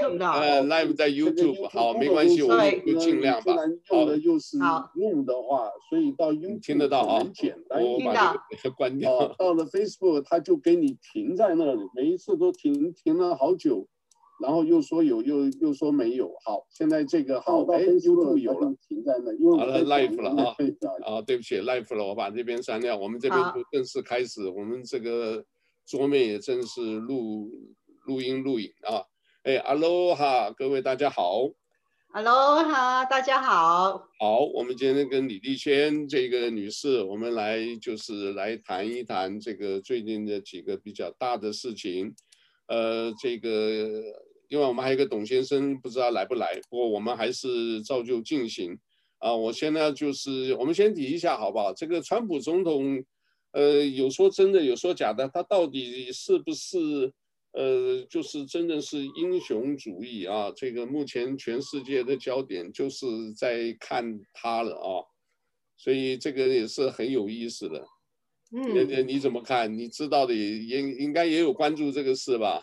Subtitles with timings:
[0.00, 3.54] 呃，Live 在 YouTube，好，没关系，我们就尽量吧。
[3.88, 9.34] 好的又是 Zoom 的话，所以到 YouTube 听得到啊，很简单，我把这个关掉。
[9.38, 13.86] 到了 Facebook，它就给你停在那里，每一次都停停了好久。
[14.40, 16.32] 然后又说有，又又说没有。
[16.44, 19.32] 好，现在这个好，哎，YouTube 有了，停在那。
[19.58, 20.54] 好了，Live 了啊！
[21.04, 22.96] 啊，对不起，Live 了，我把这边删掉。
[22.96, 25.44] 我们这边就正式开始，我们这个
[25.84, 27.50] 桌面也正式录
[28.06, 29.02] 录音录影啊。
[29.48, 31.48] 哎，Hello 哈，各位大家好。
[32.12, 34.06] Hello 哈，大家好。
[34.18, 42.14] 好，我们今天跟李丽娟这个女士，我们来就是来谈一谈这个最近的几个比较大的事情。
[42.66, 43.88] 呃，这个。
[44.50, 46.52] 因为我们还有一个董先生，不知道来不来。
[46.68, 48.78] 不过我们还是照旧进行。
[49.16, 51.72] 啊，我现在就是我们先提一下，好不好？
[51.72, 53.02] 这个川普总统，
[53.52, 57.10] 呃，有说真的，有说假的，他到底是不是，
[57.58, 60.52] 呃，就是真的是英雄主义啊？
[60.54, 65.02] 这个目前全世界的焦点就是在看他了啊。
[65.76, 67.84] 所以这个也是很有意思的。
[68.52, 69.76] 嗯，你你怎么看？
[69.76, 72.62] 你知道的也应该也有关注这个事吧？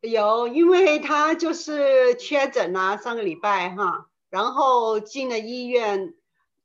[0.00, 6.14] 有，因为他就是确诊啊，上个礼拜哈，然后进了医院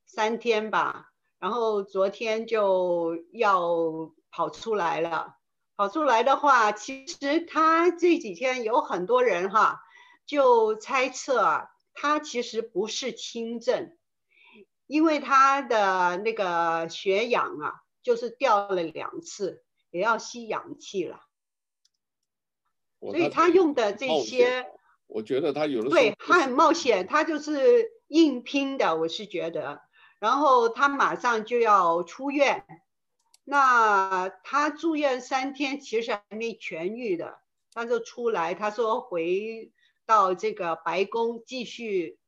[0.08, 5.36] 三天吧，然后昨天就要跑出来了。
[5.82, 9.82] 跑出来的话，其实他这几天有很多人哈，
[10.28, 13.98] 就猜测啊他其实不是轻症，
[14.86, 21.20] 因为他的那个血氧啊，就是掉了两次，也要吸氧气了。
[23.00, 24.68] 所以他用的这些，
[25.08, 29.82] 我觉得他有的对，他很冒险，他就是硬拼的，我是觉得。
[30.20, 32.68] 然后他马上就要出院，
[33.44, 37.40] 那他住院三天，其实还没痊愈的，
[37.74, 39.72] 他就出来，他说回
[40.06, 42.20] 到这个白宫继续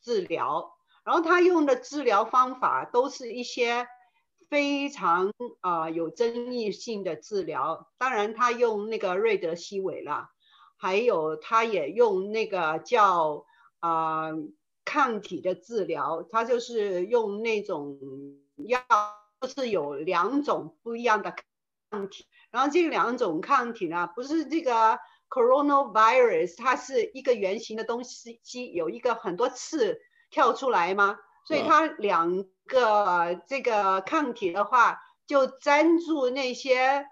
[0.00, 0.74] 治疗。
[1.04, 3.86] 然后他用的治疗方法都是一些。
[4.48, 10.28] 非常啊、有争议性的治疗，当然他用那个瑞德西韦了，
[10.76, 13.46] 还有他也用那个叫
[13.78, 14.28] 啊、
[14.84, 17.98] 抗体的治疗，他就是用那种
[18.56, 18.84] 药，
[19.46, 21.34] 是有两种不一样的
[21.90, 24.98] 抗体，然后这两种抗体呢，不是这个
[25.28, 28.40] coronavirus，它是一个圆形的东西，
[28.72, 31.18] 有一个很多刺跳出来吗？
[31.44, 37.06] 所以它两个这个抗体的话，就粘住那些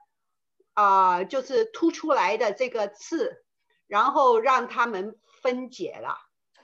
[0.75, 3.45] 啊、呃，就是突出来的这个刺，
[3.87, 6.17] 然后让它们分解了。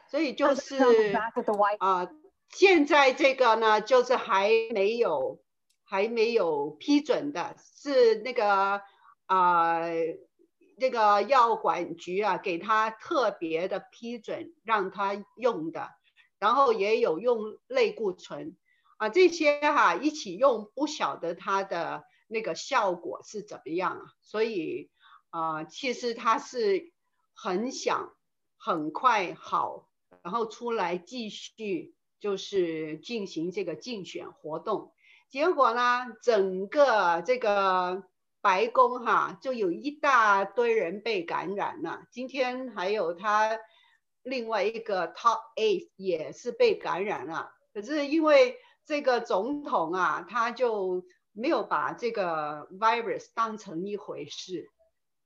[0.08, 2.10] 所以就是啊、呃，
[2.50, 5.40] 现在这个呢，就是还没有
[5.88, 8.82] 还没有批准的，是那个
[9.26, 9.80] 啊、
[10.76, 15.88] 那个药管局啊，给他特别的批准，让他用的。
[16.38, 18.56] 然后也有用类固醇，
[18.98, 24.04] 啊，这些哈、一起用，不晓得它的那个效果是怎么样啊。
[24.20, 24.90] 所以
[25.30, 26.92] 啊，其实他是
[27.32, 28.12] 很想
[28.58, 29.88] 很快好，
[30.22, 34.92] 然后出来继续就是进行这个竞选活动。
[35.36, 38.04] 结果呢，整个这个
[38.40, 42.04] 白宫哈、就有一大堆人被感染了。
[42.10, 43.58] 今天还有他。
[44.22, 54.68] 另外一个 top eight 也是被感染了，可是因为这个总统啊，他就没有把这个 virus 当成一回事，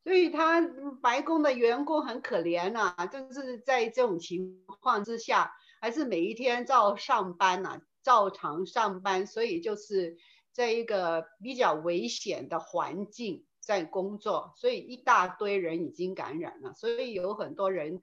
[0.02, 0.60] 所以他
[1.00, 10.16] 白宫的员工很可怜啊，就是在这种情况之下，还是每一天照上班啊，照常上班，所以就是
[10.52, 18.00] 在一个比较危险的环境在工作，所以一大堆人已经感染了，所以有很多人。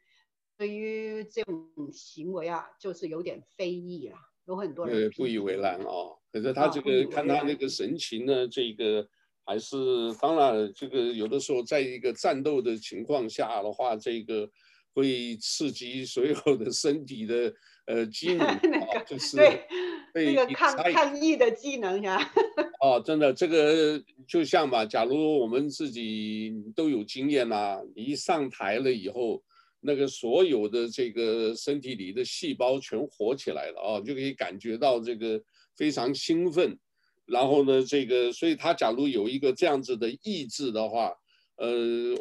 [0.60, 6.18] 对于这种行为啊，就是有点非议了，有很多人不以为然哦。
[6.32, 9.08] 可是他这个、哦、看他那个神情呢，这个
[9.46, 9.78] 还是
[10.20, 14.50] 当然，这个有的时候在一个战斗的情况下的话，这个
[14.96, 17.54] 会刺激所有的身体的
[17.88, 19.36] 呃机能， 那个、就是
[20.14, 22.32] 对那个抗抗疫的技能呀。
[22.80, 29.44] 哦，真的，这个就像嘛，假如我们自己都有经验啦、啊，你一上台了以后。
[29.80, 35.40] 那个所有的这个身体里的细胞全活起来了啊，就可以感觉到这个
[35.76, 36.76] 非常兴奋。
[37.28, 41.14] 然后呢，这个所以他假如有一个这样子的意志的话，
[41.58, 41.68] 呃，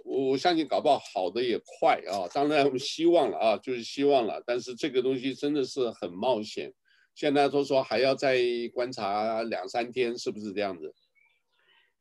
[0.05, 2.27] 我相信搞不好好的也快啊。
[2.33, 4.43] 当然我们希望了啊，就是希望了。
[4.47, 6.73] 但是这个东西真的是很冒险。
[7.15, 8.39] 现在都说还要再
[8.75, 10.95] 观察两三天，是不是这样子？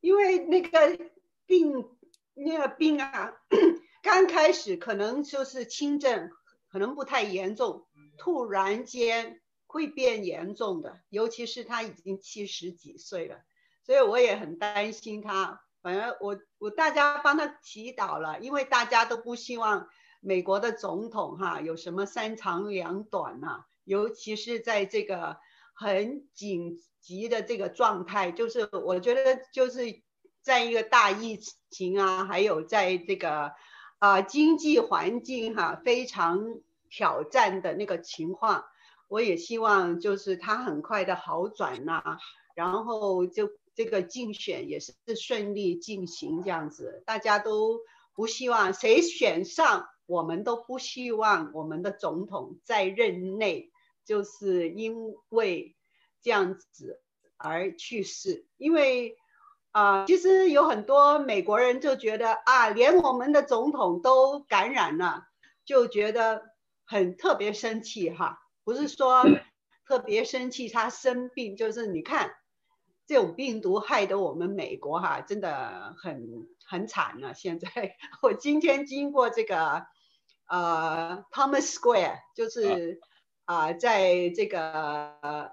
[0.02, 0.98] 因为那个
[1.46, 1.86] 病，
[2.34, 3.34] 那个病啊。
[4.02, 6.30] 刚开始可能就是轻症，
[6.72, 7.88] 可能不太严重，
[8.18, 13.40] 突然间会变严重的，尤其是他已经七十几岁了，
[13.84, 15.60] 所以我也很担心他。
[15.82, 16.40] 反正我
[16.70, 19.88] 大家帮他祈祷了，因为大家都不希望
[20.20, 25.38] 美国的总统哈有什么三长两短呐、尤其是在这个
[25.74, 30.02] 很紧急的这个状态，就是我觉得就是
[30.42, 31.40] 在一个大疫
[31.70, 33.52] 情啊，还有在这个
[34.00, 36.44] 啊、经济环境哈、非常
[36.90, 38.66] 挑战的那个情况，
[39.08, 42.18] 我也希望就是他很快的好转呐、
[42.56, 43.50] 然后就。
[43.76, 47.82] 这个竞选也是顺利进行，这样子，大家都
[48.14, 53.72] 不希望谁选上，我们都不希望我们的总统在任内
[54.06, 55.76] 就是因为
[56.22, 57.02] 这样子
[57.36, 59.18] 而去世，因为
[59.72, 65.28] 啊、其实有很多美国人就觉得啊，连我们的总统都感染了，
[65.66, 66.44] 就觉得
[66.86, 69.26] 很特别生气哈，不是说
[69.86, 72.32] 特别生气他生病，就是你看。
[73.08, 77.34] 这种病毒害得我们美国哈、啊、真的很很惨了、啊。
[77.34, 77.70] 现在
[78.24, 79.86] 我今天经过这个
[80.48, 83.00] 呃 Thomas Square，就是
[83.46, 85.52] 啊、呃，在这个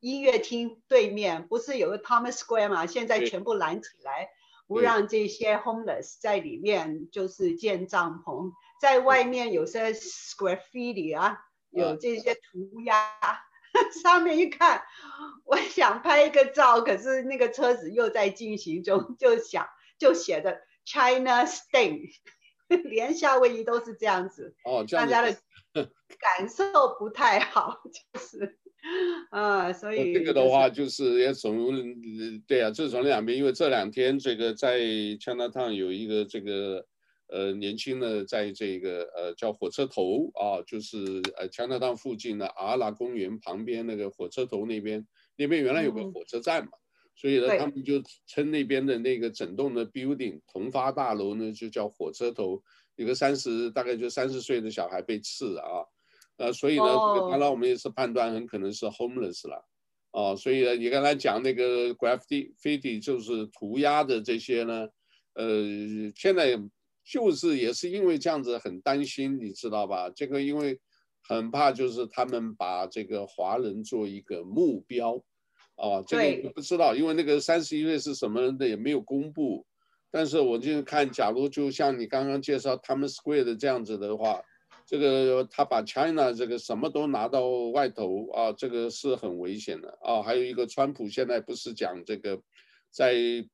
[0.00, 2.86] 音乐厅对面，不是有个 Thomas Square 吗？
[2.86, 4.28] 现在全部拦起来，
[4.66, 11.38] 不让这些 homeless 在里面就是建帐篷，在外面有些 square feet 啊，
[11.70, 12.94] 有这些涂鸦。
[14.02, 14.82] 上面一看，
[15.44, 19.66] 我想拍一个照，可是那个车子又在进行中，就想
[19.98, 22.10] 就写的 China Stay，
[22.84, 24.54] 连夏威夷都是这样子。
[24.64, 25.36] 哦，大家的
[25.74, 27.80] 感受不太好，
[28.12, 28.58] 就是，
[29.30, 31.72] 啊，所以、就是、这个的话就是也从
[32.46, 36.86] 对啊，就从两边，因为这两天这个在 Chinatown 有一个这个。
[37.28, 45.04] 呃，年轻的在这个呃叫火车头啊，就是呃加拿大附近的阿拉公园旁边那个火车头那边，
[45.34, 46.84] 那边原来有个火车站嘛，嗯、
[47.16, 47.94] 所以呢，他们就
[48.26, 52.62] 称那边的那个整栋的 building 同发大楼呢就叫火车头。
[52.96, 55.82] 一个三十大概就三十岁的小孩被刺啊，
[56.36, 56.84] 呃，所以呢，
[57.30, 59.66] 当然我们也是判断很可能是 homeless 了，
[60.12, 64.86] 啊，所以呢，你刚才讲那个 graffiti 就是涂鸦的这些呢，
[65.32, 65.64] 呃，
[66.14, 66.60] 现在。
[67.04, 70.08] 就是也是因为这样子很担心，你知道吧？
[70.08, 70.80] 这个因为
[71.28, 75.16] 很怕，就是他们把这个华人做一个目标，
[75.76, 79.66] 啊，这个不知道，因为那个三十一岁是什么人的也没有公布。
[80.10, 84.40] 但是我就看，假如就像你刚刚介绍 Times Square 的这样子的话，
[84.86, 90.22] 这个他把 China 这个什么都拿到外头啊，这个是很危险的啊。
[90.22, 92.40] 还有一个，川普现在不是讲这个
[92.90, 93.46] 在。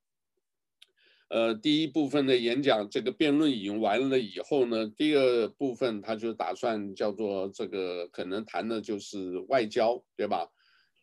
[1.30, 10.50] 呃，第一部分的演讲，这个辩论已经完了以后呢，第二部分他就打算叫做这个，可能谈的就是外交，对吧？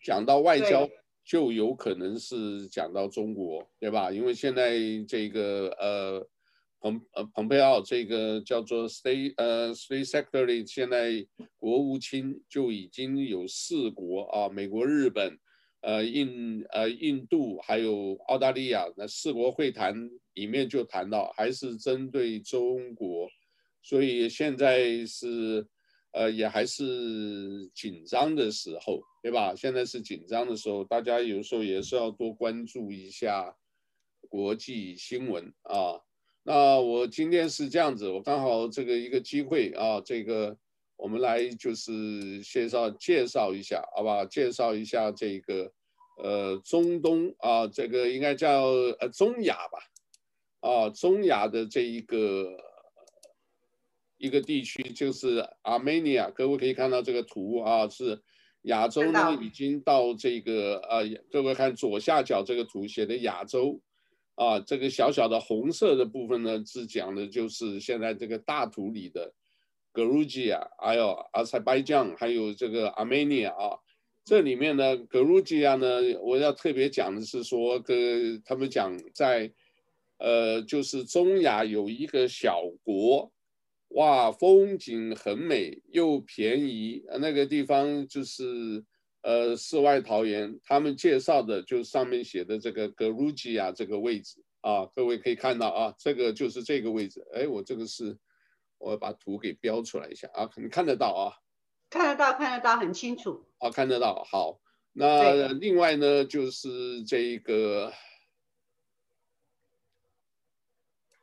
[0.03, 0.85] 讲到外交，
[1.23, 4.11] 就有可能是讲到中国，对吧？
[4.11, 4.77] 因为现在
[5.07, 6.27] 这个呃，
[6.81, 11.25] 蓬呃蓬佩奥这个叫做 State 呃 State Secretary，现在
[11.55, 15.39] 国务卿就已经有四国啊，美国、日本。
[15.81, 23.29] 呃，印呃印度还有澳大利亚那四国会谈里面就谈到，还是针对中国，
[23.83, 25.65] 所以现在是
[26.11, 29.53] 呃也还是紧张的时候，对吧？
[29.55, 33.55] 现在是紧张的时候，大家有时候也是要多关注一下
[34.27, 36.01] 国际新闻啊。
[36.43, 40.57] 那我今天是这样子，我刚好这个一个机会啊，这个。
[40.97, 44.25] 我们来就是介绍介绍一下，好吧？
[44.25, 45.71] 介绍一下这个
[46.17, 48.63] 呃中东啊，这个应该叫
[48.99, 49.79] 呃中亚吧，
[50.59, 52.57] 啊中亚的这一个
[54.17, 58.19] 一个地区就是 Armenia，各位可以看到这个图啊，是
[58.63, 63.79] 亚洲呢已经到这个呃，各位看左下角这个图写的亚洲
[64.33, 69.31] 啊，这个小小的红色的部分呢是讲的就是现在这个大图里的。
[69.97, 73.73] 格鲁吉亚，还有阿塞拜疆，还有这个阿美尼亚啊，
[74.23, 75.87] 这里面呢，格鲁吉亚呢，
[76.21, 79.51] 我要特别讲的是说，跟他们讲在，
[80.19, 83.31] 呃，就是中亚有一个小国，
[83.95, 88.85] 哇，风景很美又便宜，那个地方就是
[89.23, 90.59] 呃世外桃源。
[90.63, 97.25] 他们介绍的就上面写的这个格鲁吉亚这个位置啊，各位可以看到啊，这个就是这个位置。
[97.33, 98.15] 哎，我这个是。
[98.77, 101.33] 我把图给标出来一下啊，可能看得到啊？
[101.89, 103.45] 看得到，看得到，很清楚。
[103.59, 104.23] 啊，看得到。
[104.29, 104.59] 好，
[104.93, 107.93] 那另外呢，就是这个，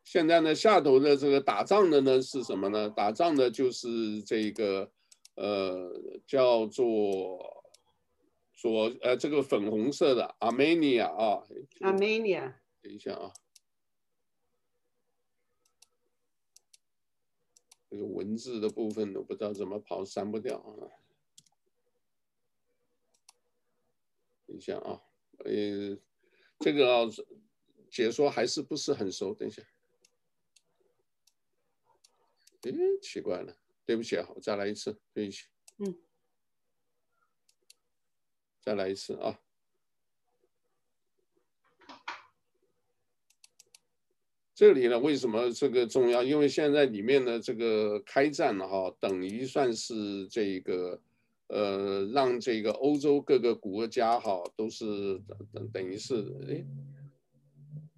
[0.03, 2.89] 现在呢，下头的这个打仗的呢是什么呢？
[2.89, 4.91] 打仗的就是这个，
[5.35, 5.93] 呃，
[6.27, 7.63] 叫做
[8.55, 11.45] 左呃这个粉红色的 Armenia 啊
[11.81, 12.55] ，Armenia。
[12.81, 13.33] 等一下啊，
[17.95, 20.91] 这个文字的部分我不知道怎么跑，删不掉啊。
[24.45, 25.01] 等一下啊，
[25.45, 25.97] 呃，
[26.59, 27.09] 这个啊，
[27.89, 29.63] 解说还是不是很熟，等一下。
[32.63, 35.45] 哎，奇怪了，对不起啊，我再来一次，对不起。
[35.79, 35.97] 嗯，
[38.61, 39.41] 再来一次啊。
[44.55, 46.23] 这里呢，为什么这个重要？
[46.23, 51.01] 因为现在里面的这个开战了哈，等于算是这个
[51.49, 56.15] 呃，让这个欧洲各个国家哈，都是等等等于是
[56.49, 56.65] 哎，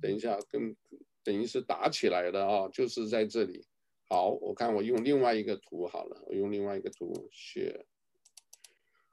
[0.01, 0.75] 等一下，跟
[1.23, 3.63] 等于是打起来的啊，就是在这里。
[4.09, 7.85] 好，我看我用另外一个图好了，我用另外一个图写。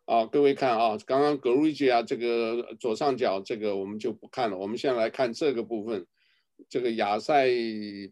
[0.06, 6.06] 啊，各位看啊，刚刚格瑞吉亚这个左上角这个我们就不看了，我们现在来看这个部分，
[6.70, 7.48] 这个亚塞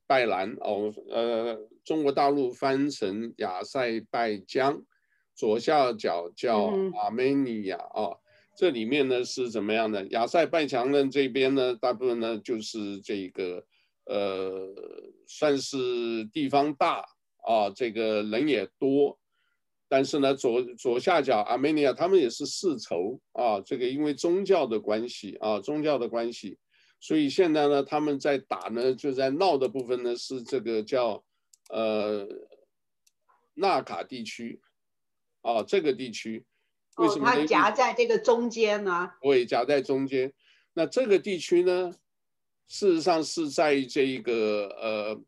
[0.07, 4.81] 拜兰哦，呃，中国大陆翻成亚塞拜疆，
[5.35, 6.71] 左下角叫
[7.01, 8.11] 阿美尼亚啊，
[8.55, 10.05] 这里面呢是怎么样的？
[10.07, 13.63] 亚塞拜疆呢这边呢，大部分呢就是这个。
[14.05, 14.67] 呃，
[15.27, 17.05] 算是地方大
[17.47, 19.17] 啊，这个人也多，
[19.87, 26.57] 但是呢，左左下角阿美尼亚他们也是世仇啊，这个因为宗教的关系啊，宗教的关系，
[27.01, 31.21] 所以现在呢，他们在打呢，就在闹的部分呢是这个叫
[31.69, 32.27] 呃
[33.55, 34.61] 纳卡地区
[35.41, 36.45] 啊，这个地区
[36.97, 37.25] 为什么？
[37.25, 39.11] 它夹在这个中间呢？
[39.19, 40.31] 对，夹在中间。
[40.73, 41.91] 那这个地区呢？
[42.67, 45.21] 事实上是在这个呃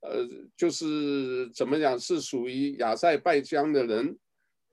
[0.00, 4.18] 呃，就是怎么讲，是属于亚塞拜疆的人，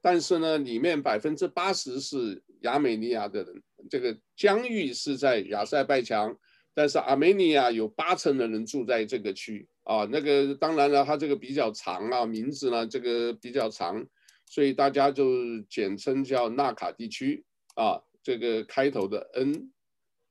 [0.01, 3.61] 但是呢，里面百分之八十是亚美尼亚的人。
[3.89, 6.35] 这个疆域是在亚塞拜疆，
[6.75, 10.07] 但是阿美尼亚有八成的人住在这个区啊。
[10.11, 14.05] 那个当然了，它这个比较长啊，名字呢这个比较长，
[14.45, 15.25] 所以大家就
[15.67, 17.99] 简称叫纳卡地区啊。
[18.21, 19.71] 这个开头的 N。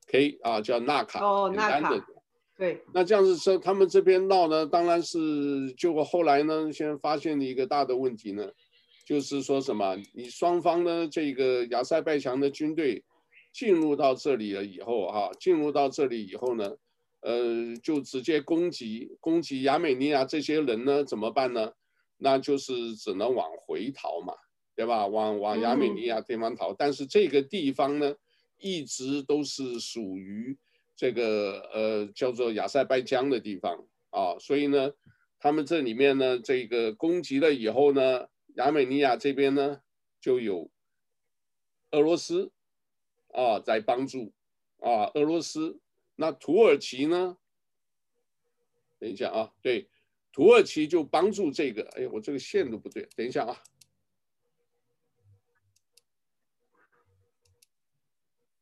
[0.06, 1.90] K 啊，叫纳卡，哦，纳卡，
[2.58, 2.82] 对。
[2.92, 8.46] 那这样子说，他们这边闹呢，当然是就我后来呢，先发现了一个大的问题呢，
[9.06, 13.02] 就是说什么，你双方呢，这个亚塞拜疆的军队
[13.54, 16.76] 进入到这里了以后啊，进入到这里以后呢，
[17.20, 21.72] 呃，就直接攻击攻击亚美尼亚这些人呢，怎么办呢？
[22.18, 24.34] 那就是只能往回逃嘛，
[24.74, 25.06] 对吧？
[25.06, 28.14] 往往亚美尼亚地方逃，嗯、但是这个地方呢？
[28.56, 30.56] 一直都是属于
[30.96, 34.90] 这个呃叫做亚塞拜疆的地方啊，所以呢，
[35.38, 39.80] 他们这里面呢，这个攻击了以后呢，亚美尼亚这边呢
[40.20, 40.70] 就有
[41.90, 42.52] 俄罗斯
[43.34, 44.32] 啊在帮助
[44.78, 45.80] 啊，俄罗斯，
[46.16, 47.36] 那土耳其呢？
[48.98, 49.90] 等一下啊，对，
[50.32, 53.62] 土耳其就帮助这个，哎，我这个线都不对，等一下啊。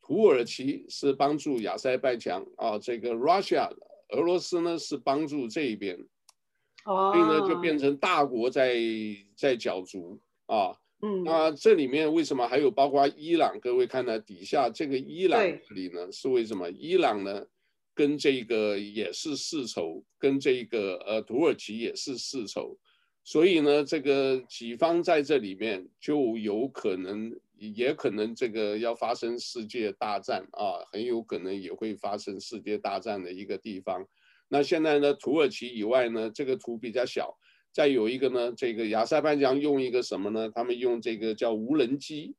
[0.01, 3.71] 土耳其是帮助亚塞拜疆啊，这个 Russia
[4.09, 5.97] 俄罗斯呢是帮助这一边，
[6.85, 8.77] 所以呢就变成大国在
[9.37, 10.79] 在角逐啊。
[11.03, 13.59] 嗯，那这里面为什么还有包括伊朗？
[13.61, 15.41] 各位看到底下这个伊朗
[15.71, 16.71] 里呢是为什么？
[16.71, 17.45] 伊朗呢
[17.95, 22.79] 跟这个也是世仇，跟这个呃土耳其也是世仇，
[23.25, 27.33] 所以呢这个几方在这里面就有可能。
[27.77, 34.05] 也可能这个要发生世界大战啊，很有可能也会发生世界大战的一个地方。
[34.49, 37.39] 那现在呢，土耳其以外呢，这个图比较小。
[37.73, 40.51] 再有一个呢，这个亚塞拜疆用一个什么呢？
[40.55, 42.35] 他们用这个叫无人机，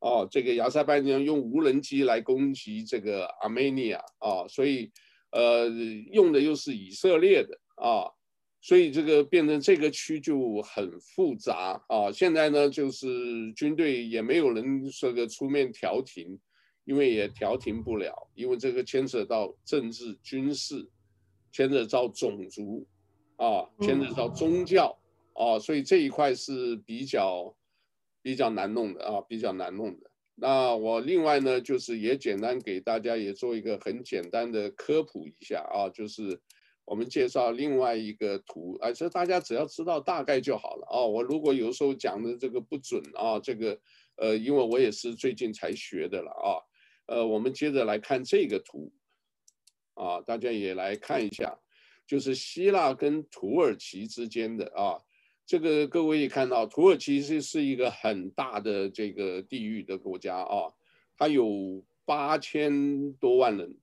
[0.00, 4.90] 哦，这个亚塞拜疆用无人机来攻击这个阿美尼亚啊，所以
[5.30, 5.68] 呃，
[6.10, 8.10] 用的又是以色列的啊。
[8.64, 12.12] 所以这个变成这个区就很复杂啊！
[12.12, 16.38] 现在呢，就是军队也没有人这个出面调停，
[16.84, 20.88] 因为也调停不了，因为这个牵扯到政治、军事，
[21.50, 22.86] 牵扯到种族，
[23.44, 24.96] 啊，牵扯到宗教，
[25.34, 27.54] 啊，所以这一块是比较
[28.22, 30.10] 比较难弄的啊，比较难弄的。
[30.34, 36.40] 那我另外呢，就是也简单给大家也做一个很简单的科普一下啊，就是。
[36.84, 41.06] 我们介绍另外一个图，啊，这大家只要知道大概就好了啊。
[41.06, 43.78] 我如果有时候讲的这个不准啊，这个，
[44.16, 46.48] 呃，因为我也是最近才学的了啊。
[47.06, 48.92] 呃，我们接着来看这个图，
[49.94, 51.56] 啊，大家也来看一下，
[52.12, 55.00] 就是希腊跟土耳其之间的啊。
[55.46, 60.70] 这个各位也看到，土耳其是是一个很大的这个地域的国家啊，
[61.16, 63.74] 它有八千多万人。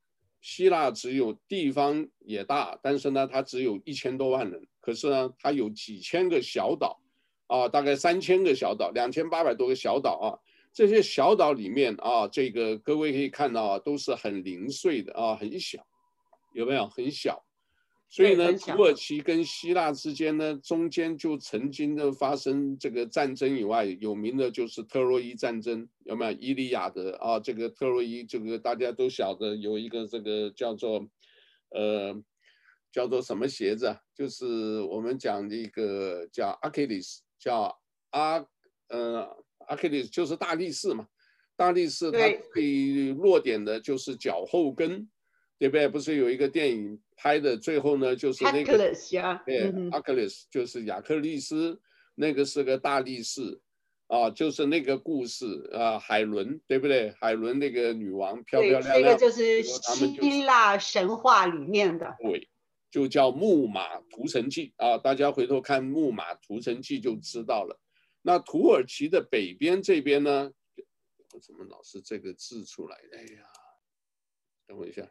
[0.41, 4.61] 希腊只有地方也大，但是呢，它只有一千多万人。
[4.79, 7.01] 可是呢，它有几千个小岛，
[7.47, 10.37] 啊，大概三千个小岛，两千八百多个小岛啊。
[10.71, 15.83] 这些小岛里面啊，这个各位可以看到啊，都是很零碎的啊，很小，
[16.53, 16.85] 有没有？
[16.85, 17.43] 很小。
[18.11, 26.31] 所以呢，土耳其跟希腊之间呢，中间就曾经的发生这个战争以外，有名的就是特洛伊战争，有没有？
[26.31, 31.07] 伊利亚德啊，这个特洛伊，这个大家都晓得，有一个这个叫做，
[31.69, 32.19] 呃，
[32.91, 34.01] 叫做什么鞋子啊？
[34.15, 38.43] 就是我们讲的一个叫阿基里斯，叫阿，
[38.87, 39.37] 呃，
[39.67, 41.07] 阿基里斯就是大力士嘛，
[41.55, 42.17] 大力士他
[42.49, 45.07] 可以落点的就是脚后跟。
[45.59, 45.87] 对不对？
[45.89, 48.71] 不是有一个电影拍的，最后呢，就是那个，
[49.45, 51.79] 对，阿克里斯就是雅克力斯，
[52.15, 53.59] 那个是个大力士，
[54.07, 57.11] 啊，就是那个故事啊，海伦，对不对？
[57.19, 62.47] 海伦那个女王漂漂亮亮，这个就是希腊神话里面的，对，
[62.89, 67.77] 就叫《木马屠城记》啊，大家回头看《木马屠城记》就知道了。
[68.21, 70.51] 那土耳其的北边这边呢，
[71.33, 72.95] 我怎么老是这个字出来？
[73.13, 73.43] 哎呀，
[74.65, 75.05] 等我一下。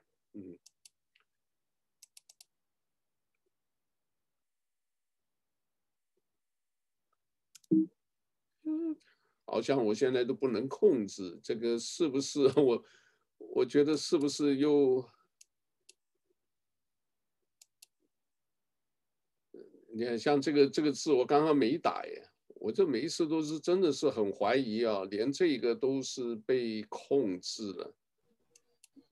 [8.64, 8.96] 嗯，
[9.44, 12.84] 好像我现在都不能控制这个，是不是我？
[13.38, 15.08] 我觉得是不是又？
[19.92, 27.94] 你看，像这个这个字，我刚刚没打耶，我这每一次都是真的是很怀疑啊，连这个都是被控制了。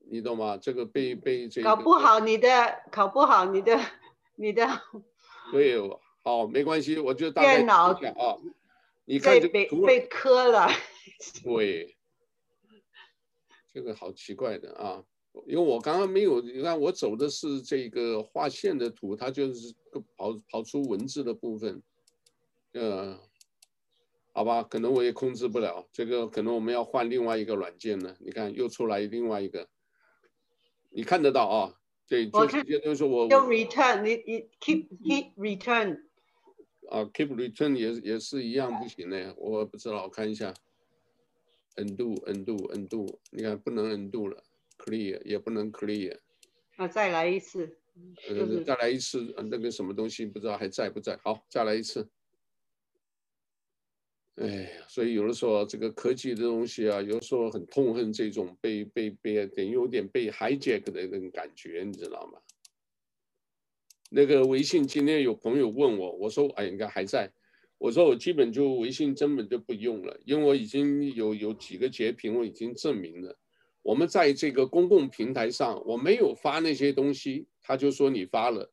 [0.09, 0.57] 你懂吗？
[0.57, 2.49] 这个被被这个搞不好你的
[2.93, 3.77] 搞不好你的
[4.37, 4.65] 你的，
[5.51, 5.77] 对，
[6.23, 8.37] 好，没关系，我就大概脑啊，
[9.05, 10.69] 你看这被被磕了，
[11.43, 11.97] 对，
[13.73, 15.03] 这个好奇怪的啊，
[15.47, 19.75] 因为我刚刚没有，你看我走的是这个画线的图，它就是
[20.17, 21.83] 跑跑出文字的部分，
[22.75, 23.19] 呃，
[24.33, 29.69] 好吧，可能我也控制不了，这个可能我们要换另外一个软件了，你看又出来另外一个。
[30.97, 31.79] 你看得到啊？
[32.09, 33.29] 对，就直接就是我。
[33.29, 36.01] 用 return，你你 keep keep return。
[36.89, 40.55] 啊，keep return 也也是一样不行的，我不知道，我看一下。
[41.77, 44.43] undo，undo，undo，你看不能 undo 了
[44.79, 46.19] ，clear 也不能 clear。
[46.77, 47.77] 啊，再来一次。
[48.31, 51.19] 呃，再来一次，那个什么东西不知道还在不在？
[51.23, 52.09] 好，再来一次。
[54.37, 62.39] 哎，所以有的时候这个科技的东西啊，有的时候很痛恨这种被被被等于有点被 hijack 的那种感觉，你知道吗？
[64.11, 67.33] 那个微信今天有朋友问我，我说哎，应该还在。
[67.79, 73.39] 我说我基本就微信根本就不用了，因为我已经有有几个截屏，我已经证明了，
[73.83, 78.71] 我们在这个公共平台上，我没有发那些东西，他就说你发了。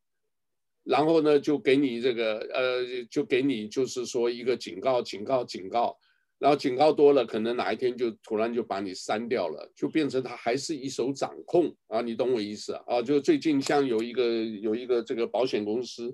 [0.83, 5.97] 然后呢，就给你这个，呃，就给你就是说一个警告，警告，警告，
[6.39, 12.83] 然后警告多了，可能哪一天就突然就把你删掉了，就变成他还是一手掌控啊，你懂我意思啊？
[12.87, 16.13] 啊，就最近像有一个有一个这个保险公司，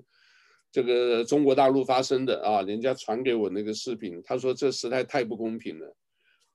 [0.70, 5.96] 这个中国大陆发生的啊，人家传给我那个视频，他说这实在太不公平了，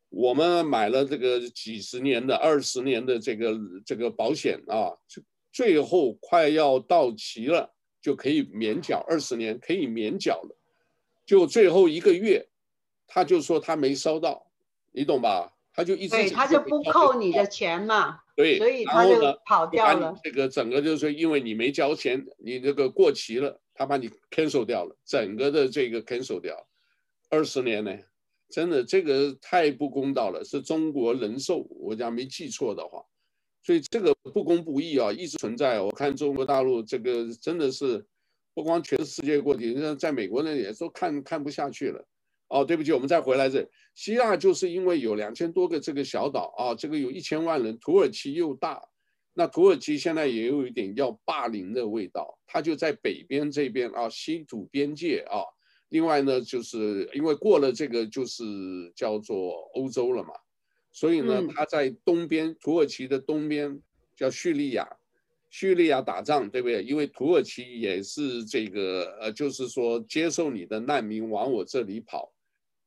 [0.08, 4.94] 我们买了这个几十年的、二十年的这个这个保险啊，
[5.52, 7.75] 最后快要到期了。
[8.06, 10.56] 就可以免缴二十年，可以免缴了。
[11.26, 12.48] 就最后一个月，
[13.08, 14.46] 他就说他没收到，
[14.92, 15.52] 你懂吧？
[15.74, 18.20] 他就一直对，他就不扣你的钱嘛。
[18.36, 20.16] 对，所以他就跑掉了。
[20.24, 26.56] 这个整个就是说，因为你没交钱，你这个过期了，他把你 cancel 掉了，整个的这个 cancel 掉，
[27.32, 27.92] 二十年呢，
[28.52, 30.44] 真的这个太不公道了。
[30.44, 33.04] 是中国人寿，我讲没记错的话。
[33.66, 35.82] 所以这个不公不义啊，一直存在。
[35.82, 38.06] 我看中国大陆这个真的是，
[38.54, 42.06] 不光全世界各地，在美国那也都看看不下去了。
[42.48, 48.80] 哦，对不起，我们再回来这，希腊就是因为有两千多个这个小岛啊，这个有一千万人，土耳其又大，
[49.34, 55.42] 那土耳其现在也有一点要霸凌的味道，它就在北边这边啊，西土边界啊。
[55.90, 58.44] 另外呢，就是因为过了这个就是
[58.96, 60.30] 叫做欧洲了嘛。
[60.96, 63.78] 所以呢，他在东边，土耳其的东边
[64.16, 64.88] 叫叙利亚，
[65.50, 66.82] 叙利亚打仗，对不对？
[66.84, 72.34] 因为土耳其也是这个，呃，就是说接受你的难民往我这里跑。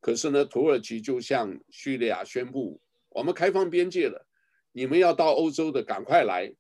[0.01, 4.27] 可是呢，土耳其就向叙利亚宣布，我们开放边界了，
[4.73, 6.51] 你们要到欧洲的赶快来。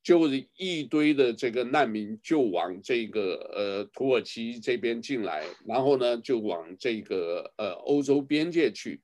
[0.00, 9.00] 就是一堆的这个难民就往这个呃土耳其这边进来，然后呢就往这个呃欧洲边界去。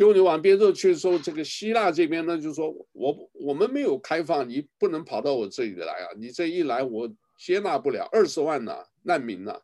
[0.00, 6.08] 就你往边上去的时候，这个希腊这边呢就说我我们没有开放，你不能跑到我这里来啊！
[6.16, 9.60] 你这一来我接纳不了二十万呐难民呐。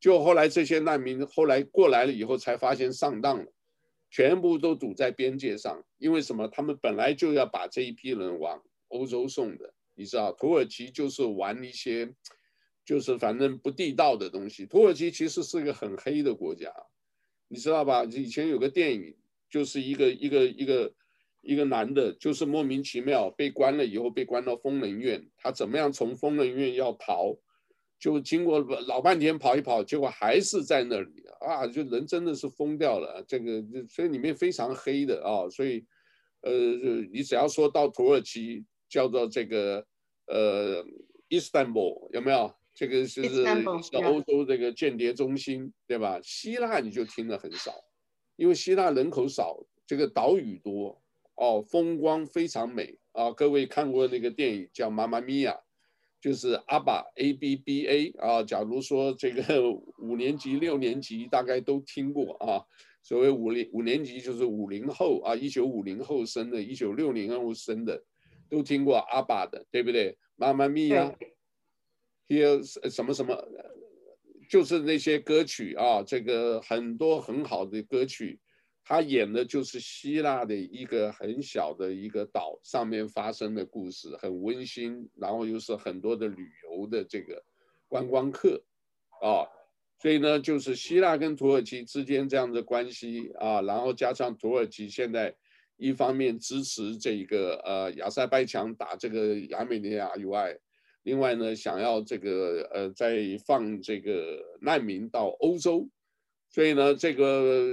[0.00, 3.52] 就后来这些难民后来过来了以后，才发现上当了，
[4.10, 5.84] 全部都堵在边界上。
[5.98, 6.48] 因为什么？
[6.48, 8.58] 他们本来就要把这一批人往
[8.88, 12.10] 欧洲送的，你知道，土耳其就是玩一些，
[12.82, 14.64] 就是反正不地道的东西。
[14.64, 16.72] 土耳其其实是一个很黑的国家，
[17.48, 18.04] 你知道吧？
[18.04, 19.14] 以前有个电影，
[19.48, 20.92] 就是一个一个一个
[21.40, 27.36] 一个男的，就是莫名其妙被关了以后，被关到疯人院，他怎么样从疯人院要逃？
[27.98, 31.66] 就经过老半天跑一跑，结果还是在那里啊！
[31.66, 35.82] 就人真的是疯掉了，这个所以里面非常黑的啊，所以
[36.42, 36.52] 呃，
[37.10, 39.82] 你只要说到土耳其，叫做这个
[40.26, 40.84] 呃
[41.28, 42.52] 伊斯坦布尔有没有？
[42.74, 43.46] 这个是是
[44.04, 46.20] 欧洲这个间谍中心，对吧？
[46.22, 47.72] 希腊你就听得很少，
[48.36, 51.00] 因为希腊人口少，这个岛屿多
[51.34, 53.32] 哦，风光非常美啊！
[53.32, 55.52] 各位看过那个电影叫《妈妈咪呀》。
[56.18, 59.70] 就是阿爸 A B B A 啊，假如说这个
[60.00, 62.64] 五年级、六年级大概都听过啊。
[63.02, 68.02] 所谓五零五年级就是五零后啊，一九五零后生的，一九六零后生的，
[68.48, 70.18] 都听过阿爸的，对不对？
[70.34, 71.14] 妈妈咪呀
[72.26, 73.36] ，Here 什么什么，
[74.48, 78.38] 就是那些歌曲啊，这个很多很好的歌曲。
[78.88, 87.42] 他演的就是希腊的一个很小的一个岛上面发生的故事，很温馨，然后又是很多的旅游的这个
[87.88, 88.62] 观光客，
[89.20, 89.42] 啊，
[89.98, 95.34] 所以呢，就是希腊跟土耳其之间这样的关系啊，然后加上土耳其现在
[95.76, 100.56] 一方面支持这个呃亚塞拜强打这个亚美尼亚以外，
[101.06, 105.88] 另外呢，想要这个呃再放这个难民到欧洲。
[106.48, 107.64] 所以呢，这个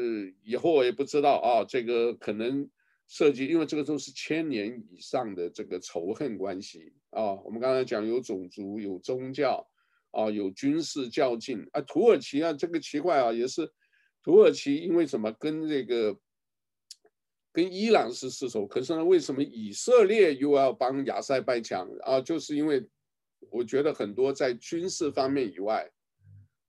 [0.44, 2.70] 以后我也不知道啊，这个可能
[3.08, 7.34] 涉及，因为这个都是千年以上的这个仇恨关系啊。
[7.44, 9.68] 我们刚才讲有种族、有宗教
[10.12, 11.82] 啊，有军事较劲啊。
[11.82, 13.68] 土耳其啊，这个奇怪啊，也是
[14.22, 16.16] 土耳其因为什么跟这个
[17.52, 22.22] 跟伊朗是世仇，可是呢，为什么以色列又要帮亚塞拜疆啊？
[22.22, 22.86] 就是因为
[23.52, 25.90] 我觉得很多在军事方面以外，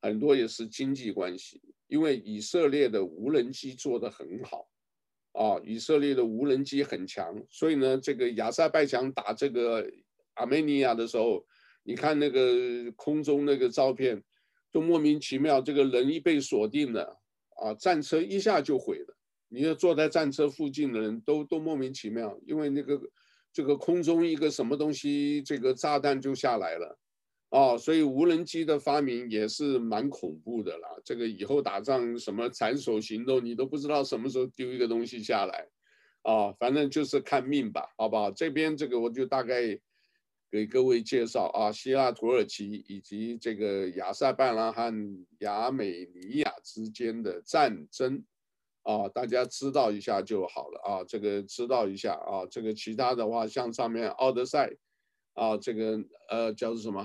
[0.02, 1.60] 很多也是经济关系。
[1.86, 4.66] 因为以色列的无人机做得很好，
[5.32, 9.86] 啊，以色列的无人机很强，所以呢，这个亚塞拜疆打这个
[10.32, 11.46] 阿美尼亚的时候，
[11.84, 14.20] 你看那个空中那个照片，
[14.72, 17.20] 都莫名其妙，这个人一被锁定了，
[17.62, 19.16] 啊，战车一下就毁了，
[19.48, 22.98] 你要坐在战车附近的人都都莫名其妙，因为那个
[23.54, 26.98] 这个空中一个什么东西，这个炸弹就下来了。
[27.50, 30.88] 哦，所以无人机的发明也是蛮恐怖的啦。
[31.04, 35.68] 这个以后打仗什么斩首行动，你都不知道什么时候丢一个东西下来，
[36.22, 38.28] 啊，反正就是看命吧，好不好？
[38.32, 39.78] 这边这个我就大概
[40.50, 44.92] 给各位介绍啊，希腊、土耳其以及这个亚塞拜然和
[45.38, 48.24] 亚美尼亚之间的战争，
[48.84, 51.04] 啊，大家知道一下就好了啊。
[51.06, 54.70] 这个知道一下啊，这个其他的话像上面奥德赛，
[55.34, 55.98] 啊，这个
[56.30, 57.04] 呃叫做什么？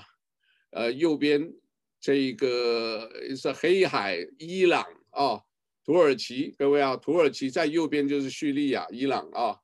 [0.71, 1.51] 呃，右边
[1.99, 5.41] 这一个是黑海、伊朗啊，
[5.83, 9.57] 土耳其，各位啊，土耳其在右边就是叙利亚、伊朗啊，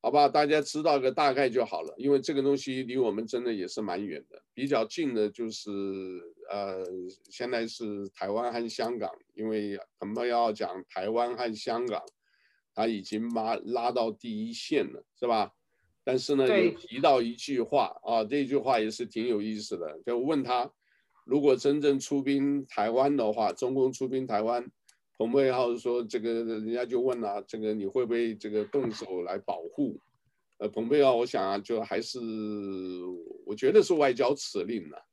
[0.00, 5.70] 好吧，大家知道个大概就好了，因为这个东西离我们真的也是蛮远的，比较近的就是
[6.50, 6.84] 呃，
[7.30, 12.02] 现在是台湾和香港，因为我们要讲台湾和香港，
[12.74, 15.52] 他已经拉拉到第一线了，是吧？
[16.04, 20.00] 但是呢，有提到一句话啊，这句话也是挺有意思的。
[20.04, 20.68] 就问他，
[21.24, 24.68] 如果真正出兵台湾的话，中共出兵台湾，
[25.16, 29.96] 彭佩奥说这个，人家就问了，这个你会不会这个动手来保护？
[30.58, 32.18] 呃，彭佩奥，我想啊，就还是
[33.46, 35.04] 我觉得是外交辞令了，啊，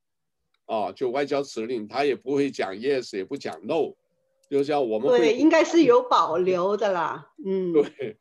[0.95, 3.93] 就外交辞令，他也不会讲 yes，也不讲 no，
[4.49, 8.17] 就像我们会对，应该是有保留的啦，嗯，对，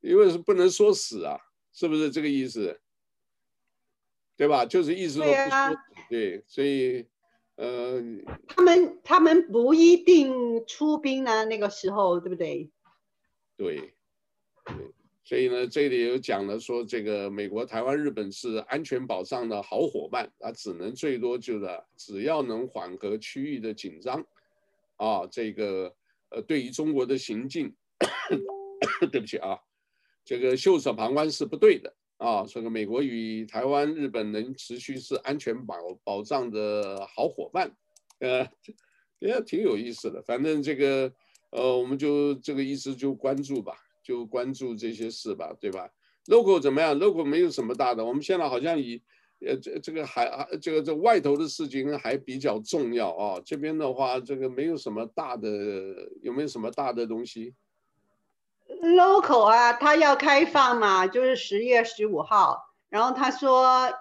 [0.00, 1.38] 因为是不能说死啊。
[1.78, 2.80] 是不是这个意思？
[4.34, 4.64] 对吧？
[4.64, 5.72] 就是意思说不说，对啊，
[6.08, 7.06] 对，所以，
[7.56, 8.02] 呃，
[8.48, 12.70] 他们他们不一定出兵呢，那个时候，对不对？
[13.58, 13.94] 对，
[14.64, 14.94] 对，
[15.26, 24.24] 所以呢，这里有讲了说，这个美国、台湾、日本是安全保障的好伙伴，啊，只能最多就是只要能缓和区域的紧张，
[24.94, 25.92] 啊，这个
[26.28, 27.74] 呃，对于中国的行径，
[29.10, 29.58] 对不起啊。
[30.24, 37.76] 这个袖手旁观是不对的啊，这个美国与台湾、日本能持续是安全保保障的好伙伴，
[38.20, 38.48] 呃，
[39.18, 40.22] 也挺有意思的。
[40.22, 41.12] 反正这个，
[41.50, 43.74] 呃，我们就这个意思就关注吧，
[44.06, 45.90] 就关注这些事吧，对吧
[46.26, 49.02] ？logo 怎么样？logo 没有什么大的，我们现在好像以。
[49.46, 53.38] 呃，这这个还这个这外头的事情还比较重要啊。
[53.44, 55.46] 这边的话，这个没有什么大的，
[56.22, 57.54] 有没有什么大的东西
[58.66, 62.74] ？local 啊，他要开放嘛，就是十月十五号。
[62.88, 63.92] 然后他说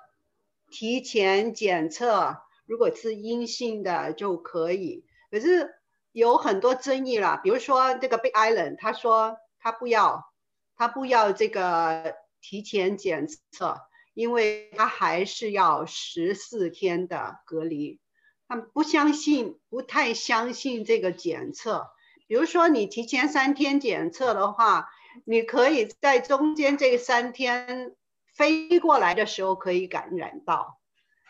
[0.71, 5.03] 提前检测，如果是阴性的就可以。
[5.29, 5.69] 可是
[6.13, 9.35] 有很多争议啦，比如说这个 Big Island，他说
[9.65, 10.31] 他不要，
[10.77, 13.81] 他不要这个提前检测。
[14.13, 17.99] 因为他还是要十四天的隔离，
[18.47, 21.89] 他们不相信，不太相信这个检测。
[22.25, 24.89] 比如说你提前三天检测的话，
[25.25, 27.93] 你可以在中间这三天
[28.33, 30.79] 飞过来的时候可以感染到。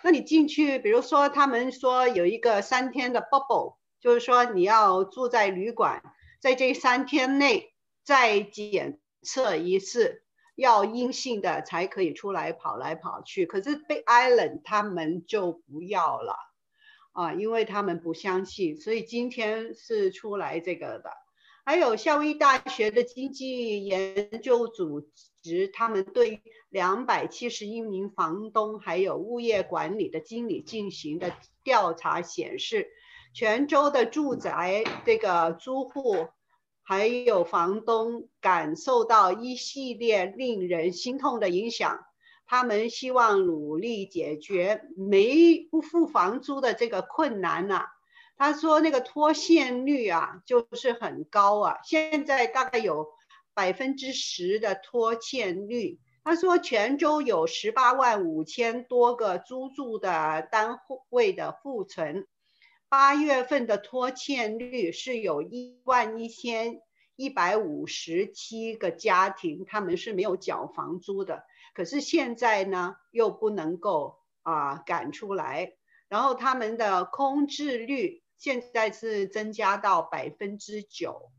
[0.04, 6.04] 那你进去，比如说他们说有一个三天的 bubble，就是说你要住在旅馆，
[6.39, 7.74] 在这三天内
[8.05, 10.21] 再检测一次。
[10.57, 16.37] 要阴性的才可以出来跑来跑去，可是 Big Island 他们就不要了
[17.11, 21.11] 啊，因为他们不相信，所以今天是出来这个的。
[21.65, 25.09] 还有夏威夷大学的经济研究组
[25.41, 31.33] 织，他们对两百七十一名房东还有物业管理的经理进行的
[31.65, 32.87] 调查显示，
[33.33, 36.29] 全州的住宅这个租户。
[36.88, 42.06] 还有房东感受到一系列令人心痛的影响，
[42.45, 47.88] 他们希望努力解决没不付房租的这个困难呐。
[48.38, 53.08] 他说那个拖欠率啊，就是很高啊，现在大概有
[53.56, 56.00] 百分之十的拖欠率。
[56.24, 60.78] 他说泉州有十八万五千多个租住的单
[61.10, 62.28] 位的库存。
[62.97, 66.79] 八月份的拖欠率是有一万一千
[67.17, 71.43] 一百五十七个家庭，他们是没有缴房租的。
[71.73, 75.73] 可是现在呢，又不能够啊赶出来，
[76.08, 81.31] 然后他们的空置率现在是增加到百分之九。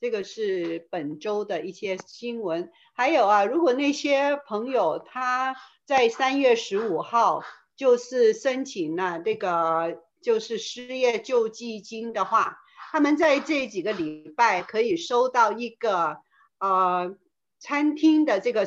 [0.00, 2.72] 这个是本周的一些新闻。
[2.94, 7.42] 还有啊，如果那些朋友他在三月十五号
[7.76, 10.02] 就是申请了这个。
[10.22, 12.58] 就是失业救济金的话，
[12.92, 16.18] 他们在这几个礼拜可以收到一个
[16.58, 17.18] 呃
[17.58, 18.66] 餐厅的这个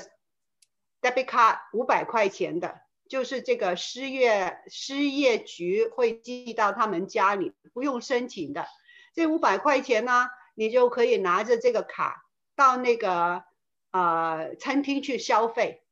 [1.02, 8.68] debit card 五百块钱的，就是这个失业失业局会寄到他们家里，不用申请的。
[9.14, 13.44] 这五百块钱呢，你就可以拿着这个卡到那个
[13.92, 15.84] 呃餐厅去消费，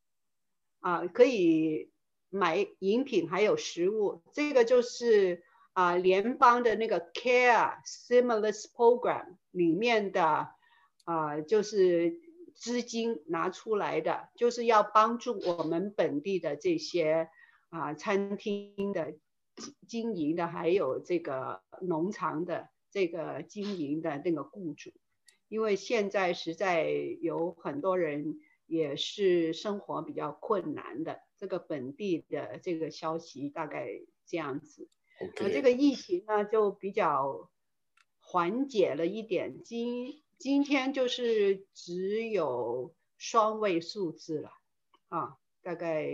[0.81, 1.89] 啊、可以
[2.29, 5.41] 买饮品还有食物，这个就是。
[5.73, 10.49] 啊，联邦的那个 Care Stimulus Program 里面的
[11.03, 12.19] 啊，就是
[12.53, 17.27] 资金拿出来的，就是要帮助我们本地的这些
[17.69, 19.15] 啊餐厅的
[19.87, 24.91] 经营的，还有这个农场的这个经营的那个雇主，
[25.47, 26.87] 因为现在实在
[27.19, 33.87] 有很多人也是生活比较困难的，这个本地的这个消息大概
[34.27, 34.87] 这样子。
[35.19, 35.53] Okay.
[35.53, 37.49] 这个疫情呢，就比较
[38.19, 39.63] 缓解了一点。
[39.63, 44.51] 今今天就是只有双位数字了，
[45.09, 46.07] 啊，大概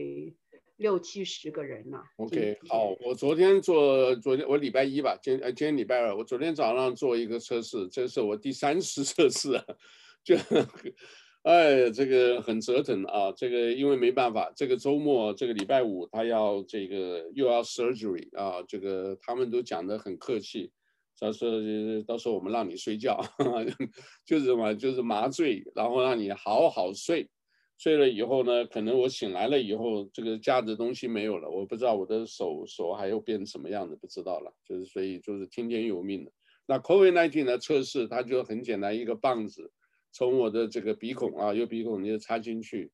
[0.75, 2.03] 六七十个人了。
[2.17, 9.65] OK，好，我昨天做，昨天我礼拜一吧，今呃今天礼拜二，我昨天早上做一个测试，这是我第三次测试啊，
[10.23, 10.35] 就。
[11.43, 13.31] 哎，这个很折腾啊！
[13.31, 20.69] 这个因为没办法，这个周末这个礼拜五他要这个又要 surgery 啊，这个他们都讲的很客气，
[21.17, 21.49] 他说
[22.05, 23.19] 到时候我们让你睡觉，
[24.27, 27.29] 就是什么就是麻醉，然后让你好好睡，
[27.77, 36.31] 睡了以后呢，可能我醒来了以后，这个架子东西没有了，我不知道我的手手还要变什么样子，不知道了，就是所以就是听天由命的。
[36.67, 39.71] 那 COVID-19 的测试，它就很简单，一个棒子。
[40.11, 42.91] 从我的这个鼻孔啊，右鼻孔你就插进去，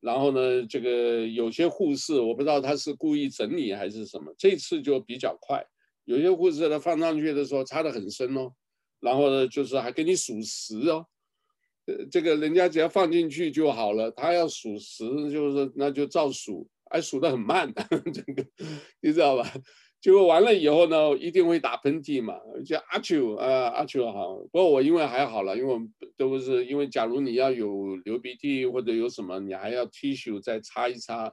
[0.00, 5.64] 然后呢，这个有些护士我不知道他是故意整理还是什么，这次就比较快。
[6.04, 8.52] 有些护士他放上去的时候插得很深哦，
[9.00, 11.06] 然后呢，就是还给你数时哦，
[11.86, 17.72] 呃，这个人家只要放进去就好了，他要数时就是那就照数，还数得很慢，
[18.12, 18.46] 这个
[19.00, 19.50] 你知道吧？
[20.04, 24.34] 结果完了以后呢，一定会打喷嚏嘛，叫阿秋啊，阿秋好。
[24.34, 25.78] 不过我因为还好了，因为
[26.14, 31.32] 都是因为，假如你要有流鼻涕或者有什么，你还要 tissue 再擦一擦。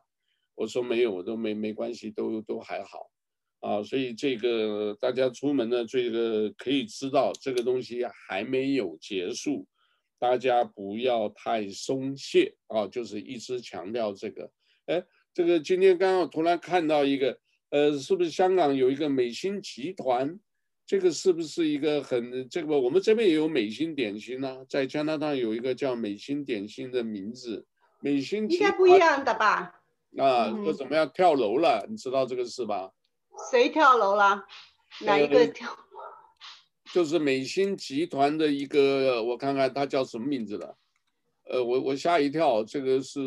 [0.56, 3.12] 我说没有，我都没没关系，都都还好
[3.60, 3.84] 啊。
[3.84, 9.68] 所以这个大家出门呢，这个可以知道这个东西还没有结束，
[10.18, 14.50] 大家不要太松懈啊，就是一直强调这个。
[14.86, 15.04] 哎，
[15.34, 17.38] 这个今天刚好突然看到一个。
[17.72, 20.40] 呃，是不是香港有一个美心集团？
[20.86, 22.78] 这个是不是一个很这个？
[22.78, 27.66] 我们这边也有美心点心呢、啊，在加拿大有一个叫美心点心的名字。
[28.02, 29.82] 美心应该不一样的吧？
[30.18, 31.86] 啊，说怎么样跳楼了？
[31.90, 32.92] 你知道这个事吧？
[33.50, 34.46] 谁跳楼了？
[35.06, 35.70] 哪一个跳？
[36.92, 40.76] 就是美心集团的一个，我看看他叫什么名字了。
[41.50, 43.22] 呃，我我吓一跳，这个是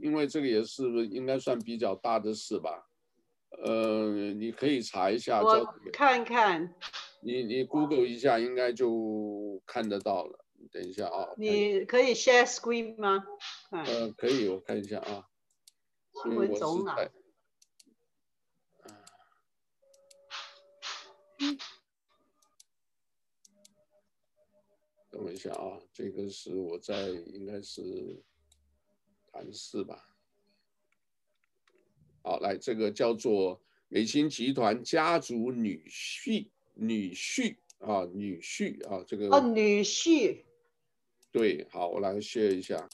[0.00, 2.88] 因为这个也是应该算比较大的事吧。
[3.64, 6.74] 呃，你可以查一下，我看看。
[7.20, 10.44] 你你 Google 一下，应该就看得到了。
[10.72, 11.28] 等一下啊。
[11.36, 13.24] 你可以 share screen 吗？
[13.70, 15.28] 呃，可以，我看一下啊。
[16.22, 17.12] 新闻总览。
[25.10, 27.82] 等我一下啊，这个是我在应该是
[29.30, 30.11] 谭氏吧。
[32.24, 40.44] 好，来，这个叫做美心集团家族女婿，女婿啊，女婿啊，这个哦，女婿，
[41.32, 42.88] 对，好，我来 share 一下，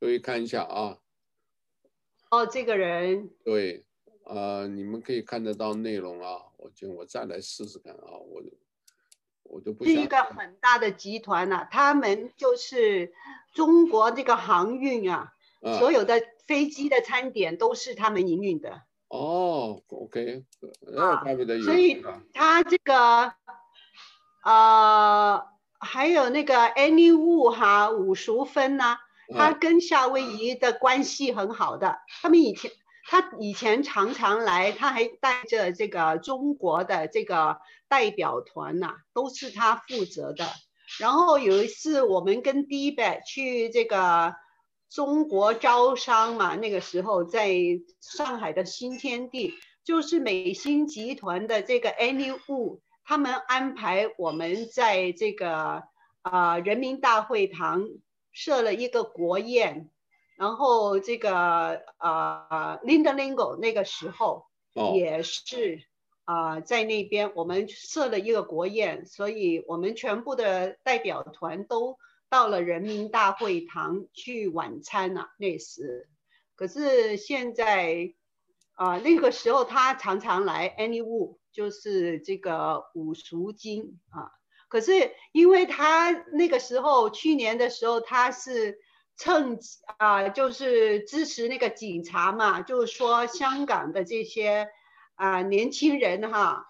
[0.00, 0.98] 各位看一下啊。
[2.30, 3.84] 哦，这个人，对，
[4.24, 8.42] 啊、呃，你们可以看得到内容啊，我就我再来试试看啊，我
[9.42, 9.84] 我就不。
[9.84, 13.12] 是一个很大的集团呐、啊，他们就是
[13.52, 16.18] 中国这个航运啊，啊所有的。
[16.46, 20.44] 飞机的餐点都是他们营运的哦，OK，
[20.96, 21.24] 啊，
[21.64, 23.32] 所以他这个
[24.44, 25.46] 呃，
[25.78, 28.98] 还有那个 Wu 哈伍淑芬呐，
[29.34, 31.98] 他跟夏威夷的关系很好的。
[32.20, 32.72] 他们以前
[33.08, 40.44] 他以前常常来，他还带着这个中国的这个代表团呐，都是他负责的。
[40.98, 44.34] 然后有一次我们跟 DBAT 去这个。
[44.94, 47.52] 中国招商嘛，那个时候在
[48.00, 49.52] 上海的新天地，
[49.82, 55.82] 就是美新集团的这个 Wu，他们安排我们在这个
[56.22, 57.88] 啊、呃、人民大会堂
[58.30, 59.90] 设了一个国宴，
[60.36, 64.46] 然后这个啊、呃、Linda Lingle 那个时候
[64.94, 65.82] 也是
[66.22, 71.98] 啊、呃、在那边我们设了一个国宴，所以我们全部的代表团都。
[72.34, 76.08] 到了人民大会堂去晚餐啊，那时，
[76.56, 78.12] 可是现在，
[78.72, 84.32] 啊、那个时候他常常来 Annie Wu，就是这个五赎金啊。
[84.66, 88.80] 可是因为他那个时候去年的时候，他是
[89.16, 89.56] 趁
[89.98, 94.66] 啊、就是支持那个警察嘛，就是说香港的这些
[95.14, 96.66] 啊、年轻人哈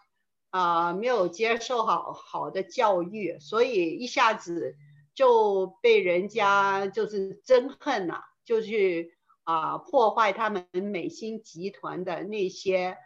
[0.50, 4.76] 啊、没有接受好好的教育，所以一下子。
[5.14, 9.12] 就被人家就是憎恨了，就去
[9.44, 12.96] 啊破坏他们美心集团的那些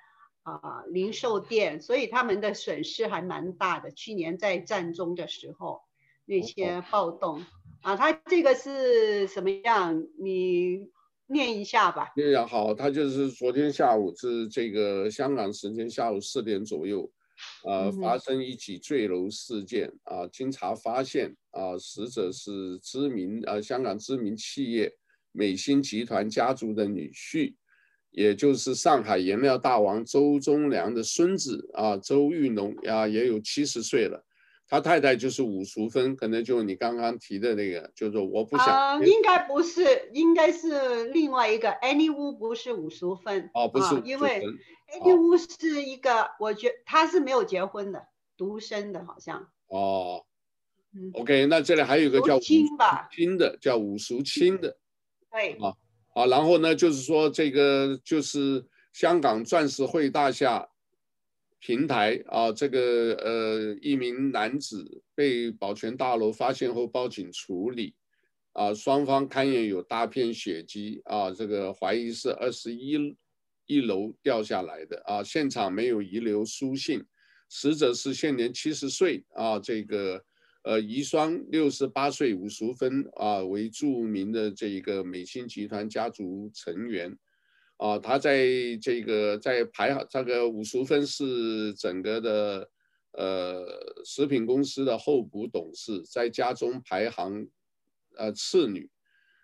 [0.43, 3.91] 啊零售店，所以他们的损失还蛮大的。
[3.91, 5.83] 去年在战中的时候，
[6.25, 7.45] 那些暴动
[7.83, 10.03] 啊，他这个是什么样？
[10.19, 10.91] 你
[11.27, 12.11] 念一下吧。
[12.17, 17.11] 念一下好，他就是昨天下午是这个香港时间下午四点左右。
[17.65, 24.93] 呃，发生一起坠楼事件啊，经查发现啊，死者是知名呃香港知名企业
[25.33, 27.55] 美心集团家族的女婿，
[28.11, 34.25] 也就是上海颜料大王周忠良的孙子啊，周玉龙啊，也有七十岁了，
[34.67, 44.43] 他太太就是伍淑芬，可能就你刚刚提的那个，就是我不想，呃、应该不是，应该是另外一个 Wu 不是伍淑芬，哦，不是、啊，因为。
[44.89, 49.51] Annie Wu 是一个，我觉他是没有结婚的，独生的，好像。
[49.67, 50.25] 哦
[51.13, 52.47] ，OK，那这里还有一个叫伍淑
[53.11, 54.79] 清的，叫伍淑清的。
[55.31, 55.53] 对。
[55.61, 55.77] 啊，
[56.15, 60.67] 啊，然后呢，就是说这个就是香港钻石汇大厦
[61.59, 67.95] 平台啊，这个呃一名男子被保全大楼发现后报警处理，
[68.53, 73.15] 啊，双方勘验有大片血迹啊，这个怀疑是二十一。
[73.69, 77.05] 一楼掉下来的啊，现场没有遗留书信，
[77.49, 80.25] 死者是现年七十岁啊，这个
[80.63, 87.15] 呃遗孀六十八岁伍淑芬啊，为著名的这个美心集团家族成员，
[87.77, 88.47] 啊，他在
[88.81, 92.71] 这个在排行这个伍淑芬是整个的
[93.13, 97.47] 呃食品公司的候补董事，在家中排行
[98.17, 98.91] 呃次女。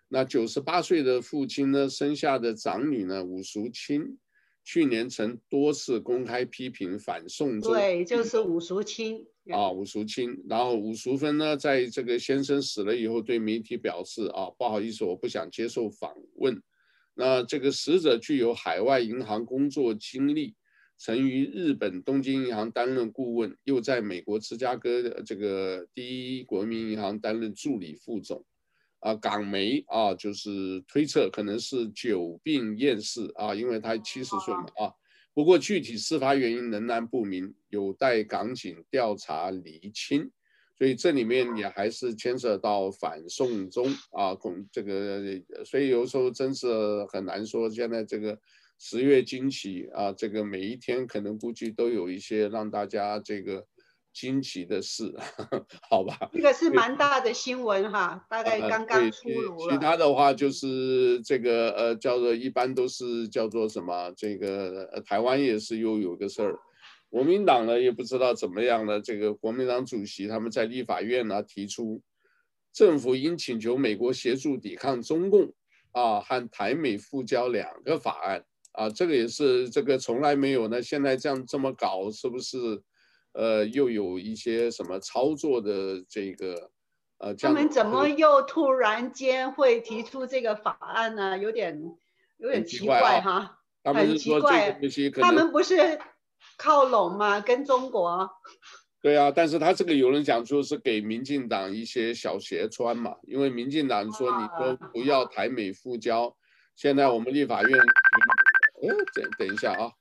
[0.07, 4.17] 那九十八岁的父亲呢，生下的长女呢，伍淑清，
[4.63, 7.73] 去年曾多次公开批评反送中。
[7.73, 9.25] 对，就是伍淑清。
[9.51, 10.43] 啊，伍淑清。
[10.47, 16.61] 然后伍淑芬呢，在这个先生死了以后，对媒体表示啊，不好意思，我不想接受访问。
[17.15, 20.55] 那这个死者具有海外银行工作经历，
[20.97, 28.45] 曾于日本东京银行担任顾问，又在美国芝加哥的这个第一国民银行担任助理副总。
[29.05, 34.91] 啊，港媒啊，就是推测可能是久病厌世啊，因为他七十岁嘛啊。
[35.31, 40.31] 不过具体事发原因仍然不明，有待港警调查厘清。
[40.75, 45.21] 所以这里面也还是牵涉到反送中啊，恐这个，
[45.63, 46.65] 所以有时候真是
[47.13, 47.69] 很难说。
[47.69, 48.35] 现在这个
[48.79, 53.63] 十月惊奇啊，这个每一天可能估计都有一些让大家这个。
[54.15, 55.13] 惊奇的事，
[55.91, 59.73] 好吧，这个是蛮大的新闻哈，大概刚刚出炉了。
[59.73, 64.09] 其他的话就是这个呃，叫做一般都是叫做什么？
[64.15, 66.57] 这个台湾也是又有个事儿，
[67.09, 69.01] 国民党呢也不知道怎么样了。
[69.01, 72.01] 这个国民党主席他们在立法院呢提出，
[72.71, 75.53] 政府应请求美国协助抵抗中共
[75.91, 82.81] 啊，和台美复交两个法案啊，这个也是这个从来没有呢，现在这样这么搞是不是？
[83.35, 86.71] 呃，又有一些什么操作的这个，
[87.17, 91.37] 呃，他们怎么又突然间会提出这个法案呢？
[91.37, 91.77] 有点
[92.37, 94.79] 有点奇怪哈，很奇怪。
[95.21, 95.99] 他们不是
[96.57, 97.41] 靠拢吗？
[97.41, 98.29] 跟中国？
[99.01, 106.33] 对啊，但是他这个有人讲说是给民进党一些小鞋穿嘛，因为民进党说你都不要台美复交，
[106.75, 107.69] 现在我们立法院，
[108.81, 109.91] 哎，等等一下啊。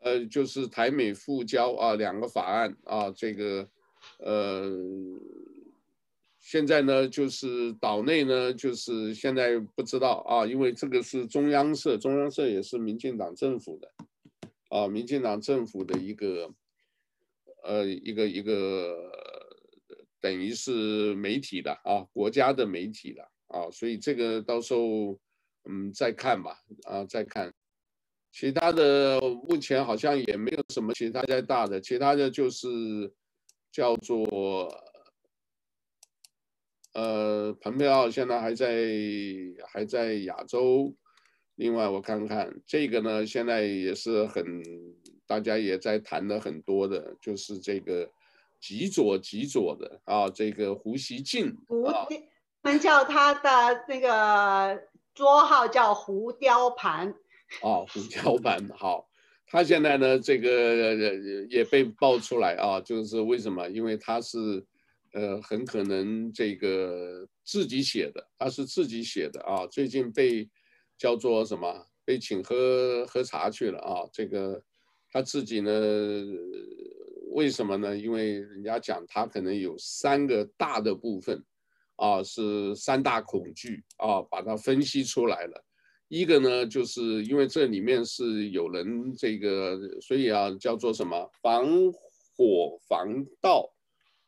[0.00, 3.68] 呃，就是台美复交啊，两个法案啊，这个，
[4.18, 4.70] 呃，
[6.38, 13.92] 现在呢，就是岛内呢，就是现在不知道啊，因为这个是中央社，中央社也是民进党政府的，
[14.70, 16.50] 啊，民进党政府的一个，
[17.62, 19.12] 呃，一个一个，
[20.18, 25.18] 等于是媒体的啊，国家的媒体的啊，所以这个到时候，
[25.68, 27.52] 嗯，再看吧，啊，再看。
[28.32, 33.12] 其他的目前好像也没有什么其他太大的，其他的就是
[33.72, 34.72] 叫做
[36.94, 38.66] 呃，蓬佩奥现在还在
[39.66, 40.94] 还在亚洲。
[41.56, 44.62] 另外我看看这个呢，现在也是很
[45.26, 48.08] 大家也在谈的很多的，就是这个
[48.60, 52.08] 极左极左的啊，这个胡锡进，胡，我
[52.62, 54.82] 们叫他的那个
[55.14, 57.14] 桌号叫胡雕盘。
[57.62, 59.08] 啊，胡椒盘好，
[59.46, 60.94] 他现在呢，这个
[61.48, 63.68] 也被爆出来啊，就是为什么？
[63.68, 64.64] 因为他是，
[65.12, 69.66] 呃，很可能这个自己写的，他是自己写的啊。
[69.66, 70.48] 最近被
[70.96, 71.86] 叫做什么？
[72.04, 74.08] 被请喝喝茶去了啊。
[74.12, 74.62] 这个
[75.10, 75.70] 他自己呢，
[77.32, 77.96] 为什么呢？
[77.96, 81.44] 因为人家讲他可能有三个大的部分，
[81.96, 85.64] 啊，是三大恐惧啊，把它分析出来了。
[86.10, 91.64] 一个呢，就是因为这里面是有人这个，所以啊，叫做什么防
[92.36, 93.72] 火、防盗、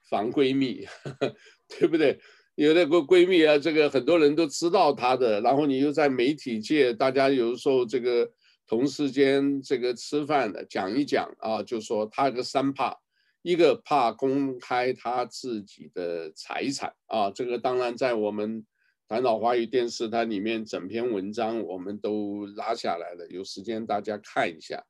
[0.09, 1.35] 防闺蜜，呵呵，
[1.69, 2.21] 对不对？
[2.55, 8.31] 有那个闺蜜啊，这个很多人都知道她的，然后你又在媒体界，大家有时候这个
[8.65, 12.97] 同事间这个吃饭的讲一讲啊，就说她个三怕，
[13.43, 18.65] 一个怕公开她自己的财产啊，这个当然在我们。
[19.13, 24.83] 谈到华语电视，它里面整篇文章我们都拉下来了，有时间大家看一下。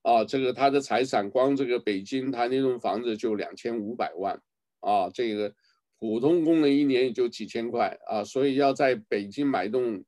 [0.00, 4.40] 啊，这个他的财产，光这个北京他那栋房子就两千五百万，
[4.80, 5.52] 啊，这个
[5.98, 10.02] 普通工人一年也就几千块啊，所以要在北京买栋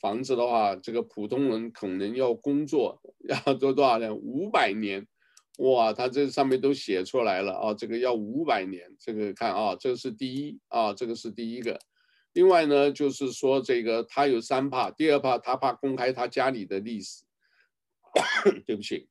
[0.00, 3.00] 房子的话，这个普通人可能要工作
[3.46, 4.12] 要做多少年？
[4.12, 5.06] 五百年，
[5.58, 11.78] 哇，他这上面都写出来了啊，这个要五百年，这个看啊，这个是第一啊，这个是第一个。
[12.32, 17.24] 另外呢，就是说这个他有三怕，第二怕他怕公开他家里的历史，
[18.66, 19.08] 对不起，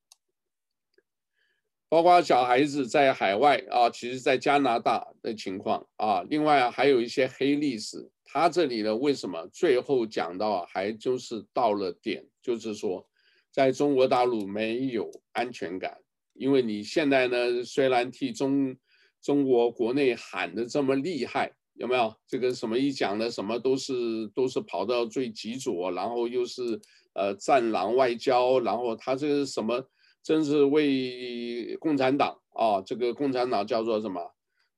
[1.87, 8.09] 包括小孩子在海外啊，其实在加拿大的情况啊，另外还有一些黑历史。
[8.23, 13.05] 他这里呢，为什么最后讲到还就是到了点，就是说，
[13.51, 15.97] 在中国大陆没有安全感，
[16.33, 18.75] 因为你现在呢，虽然替中
[19.21, 21.51] 中国国内喊的这么厉害。
[21.81, 22.13] 有没有？
[22.27, 26.79] 这个什么一讲的什么都是都是跑到最极左，然后又是
[27.13, 29.83] 呃战狼外交，然后他这个什么
[30.21, 34.21] 真是为共产党啊，这个共产党叫做什么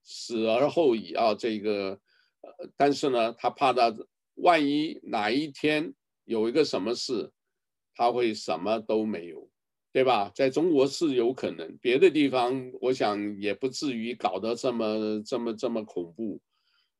[0.01, 1.99] 死而后已啊，这个，
[2.39, 3.93] 呃，但是呢，他怕他
[4.35, 5.93] 万一哪一天
[6.23, 7.29] 有一个什么事，
[7.95, 9.49] 他会什么都没有。
[9.91, 10.31] 对吧？
[10.33, 16.39] 在中国是有可能，别的地方我想也不至于搞得这么这么这么恐怖，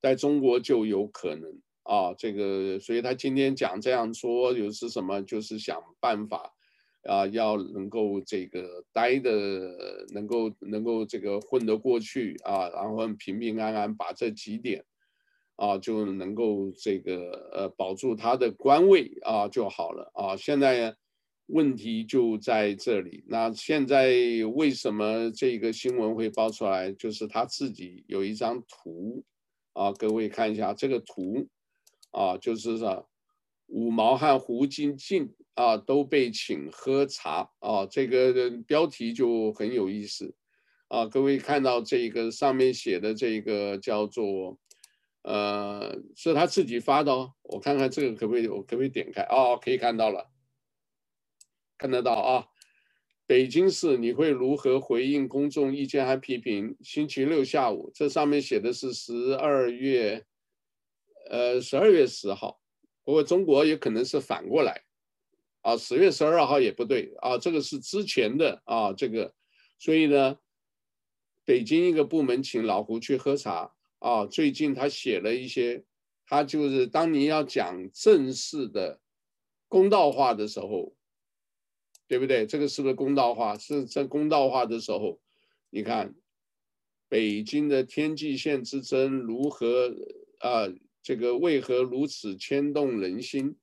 [0.04, 1.50] 在中国就有可能
[1.84, 2.14] 啊。
[2.16, 5.22] 这个，所以他今天讲这样说，有是什么？
[5.24, 6.54] 就是想办法
[7.04, 14.84] 啊，要能够这个待的，能够能够这个混得过去啊，然后平平安安把这几点
[15.56, 20.36] 啊就能够这个呃保住他的官位啊就好了啊。
[20.36, 20.96] 现在。
[21.48, 23.22] 问题就在这里。
[23.28, 24.14] 那现在
[24.56, 26.90] 为什么这个新闻会爆出来？
[26.94, 29.22] 就是他自己有一张图
[29.74, 31.48] 啊，各位看一下这个图
[32.12, 33.10] 啊，就是说
[33.68, 40.36] 五毛和胡金静啊都被请喝茶啊，这个标题就很有意思
[40.88, 41.06] 啊。
[41.06, 44.58] 各位看到这个上面写的这个叫做
[45.24, 47.34] 呃，是他自己发的哦。
[47.44, 49.24] 我看看这个可不可以，我可不可以点开？
[49.24, 50.30] 哦，可以看到了。
[51.78, 52.48] 看得到啊，
[53.26, 56.76] 北京市你会如何回应公众意见和批评？
[56.82, 60.26] 星期六下午，这上面写的是十二月，
[61.30, 62.60] 呃，十二月十号。
[63.06, 64.84] 不过中国也可能是反过来，
[65.62, 69.34] 啊，十月十二号也不对啊，这个是之前的啊，这个，
[69.80, 70.38] 所以呢，
[71.46, 74.26] 北京一个部门请老胡去喝茶啊。
[74.26, 75.86] 最近他写了一些，
[76.28, 79.00] 他就是当你要讲正式的
[79.70, 80.94] 公道话的时候。
[82.08, 82.46] 对不对？
[82.46, 83.58] 这个是不是公道话？
[83.58, 85.20] 是在公道话的时候，
[85.70, 86.14] 你看，
[87.08, 89.96] 北京的天际线之争如何
[90.40, 90.68] 啊？
[91.02, 93.56] 这个为何如此牵动人心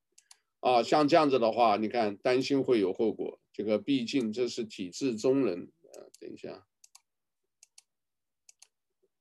[0.61, 0.83] 啊？
[0.83, 3.39] 像这样子的话，你看，担心会有后果。
[3.53, 6.09] 这个毕竟这是体制中人啊。
[6.19, 6.67] 等一下，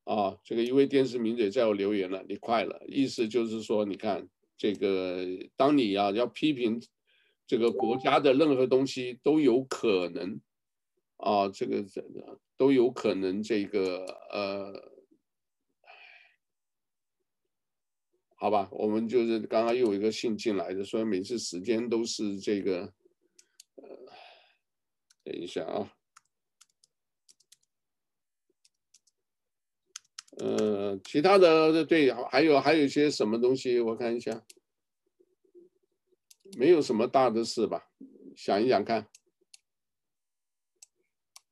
[0.06, 6.82] 啊，这个一位电视名嘴在我留言了，你快了，意思就是说，你看这个，当你要要批评。
[7.50, 10.40] 这个国家的任何东西都有可能，
[11.18, 14.92] 啊，这个这个都有可能，这个呃，
[18.36, 22.94] 好吧，我们就是刚刚又有一个信进来的，所以每次时间都是这个，
[23.78, 23.84] 呃，
[25.24, 25.92] 等一下啊，
[30.38, 34.46] 呃，其他的对，还有还有一些什么东西，我看一下。
[36.58, 37.88] 没有什么大的事吧？
[38.36, 39.08] 想一想看。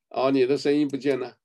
[0.08, 1.36] 哦，你的声音不见了。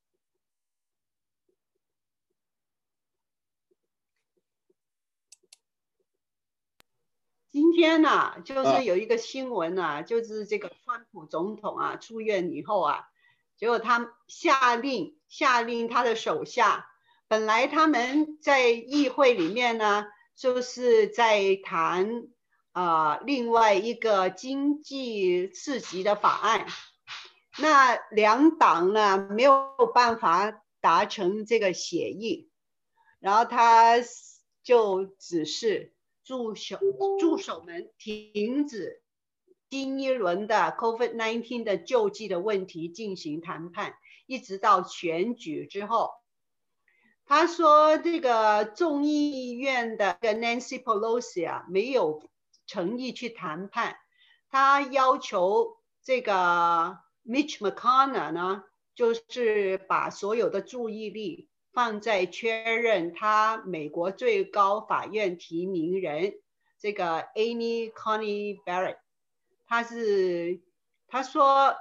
[7.49, 13.09] 今天呢、啊，就是有一个新闻啊，就是这个川普总统啊出院以后啊，
[13.57, 16.89] 结果他下令下令他的手下，
[17.27, 22.27] 本来他们在议会里面呢，就是在谈。
[22.73, 26.65] 啊、呃，另外一个经济刺激的法案，
[27.59, 32.49] 那两党呢没有办法达成这个协议，
[33.19, 33.97] 然后他
[34.63, 35.93] 就指示
[36.23, 36.79] 助手
[37.19, 39.03] 助手们停止
[39.69, 43.93] 新一轮的 COVID-19 的救济的问题进行谈判，
[44.25, 46.09] 一直到选举之后。
[47.25, 52.27] 他说，这个众议院的这个 Nancy Pelosi 啊没有。
[52.65, 53.95] 诚意去谈判，
[54.49, 58.63] 他要求这个 Mitch McConnell 呢，
[58.95, 66.35] 就是把所有的注意力放在确认他美国最高法院提名人
[66.79, 68.97] 这个 Amy Coney Barrett，
[69.65, 70.61] 他是
[71.07, 71.75] 他说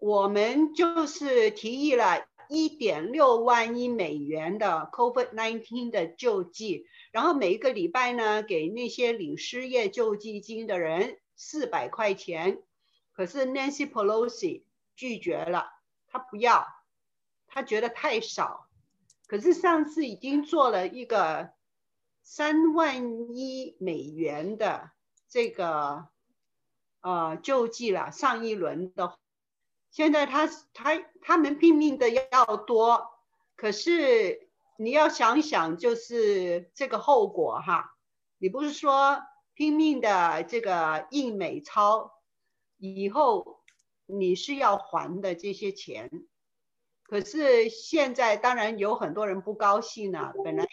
[0.00, 6.86] 我们就是提议了一点六万亿美元的 COVID-19 的救济。
[7.12, 12.62] 然后每一个礼拜呢，给那些领失业救济金的人四百块钱，
[13.12, 15.70] 可是 Nancy Pelosi 拒绝了，
[16.06, 16.66] 他不要，
[17.46, 18.66] 他觉得太少。
[19.26, 21.52] 可是上次已经做了一个
[22.22, 24.90] 三万亿美元的
[25.28, 26.08] 这个
[27.00, 29.16] 呃救济了，上一轮的，
[29.90, 33.06] 现在他他他们拼命的要多，
[33.56, 34.48] 可是。
[34.82, 37.98] 你要想想，就是这个后果哈。
[38.38, 39.20] 你不是说
[39.52, 42.12] 拼命的这个印美钞，
[42.78, 43.60] 以后
[44.06, 46.10] 你是要还的这些钱。
[47.02, 50.66] 可是现在当然有很多人不高兴了，本来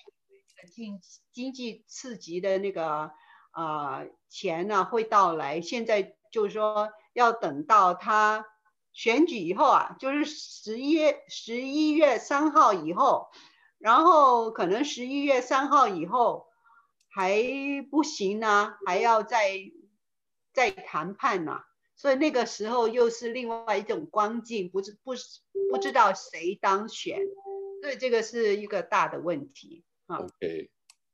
[0.73, 1.01] 经
[1.33, 3.11] 经济刺激的那个
[3.51, 5.59] 啊、呃、钱呢会到来。
[5.59, 8.45] 现在就是说要等到他
[8.97, 13.29] 选举以后啊，就是十一月十一月三号以后，
[13.77, 16.47] 然后可能十一月三号以后
[17.07, 17.43] 还
[17.91, 19.51] 不行呢，还要再
[20.51, 21.59] 再谈判呢。
[21.95, 25.13] 所以那个时候又是另外一种光景，不知不
[25.69, 27.19] 不知道谁当选，
[27.83, 30.17] 所以这个是一个大的问题啊。
[30.17, 30.71] OK，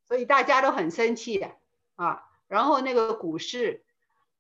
[0.08, 1.52] 所以大家都很生气的
[1.96, 2.24] 啊。
[2.48, 3.84] 然后那个股市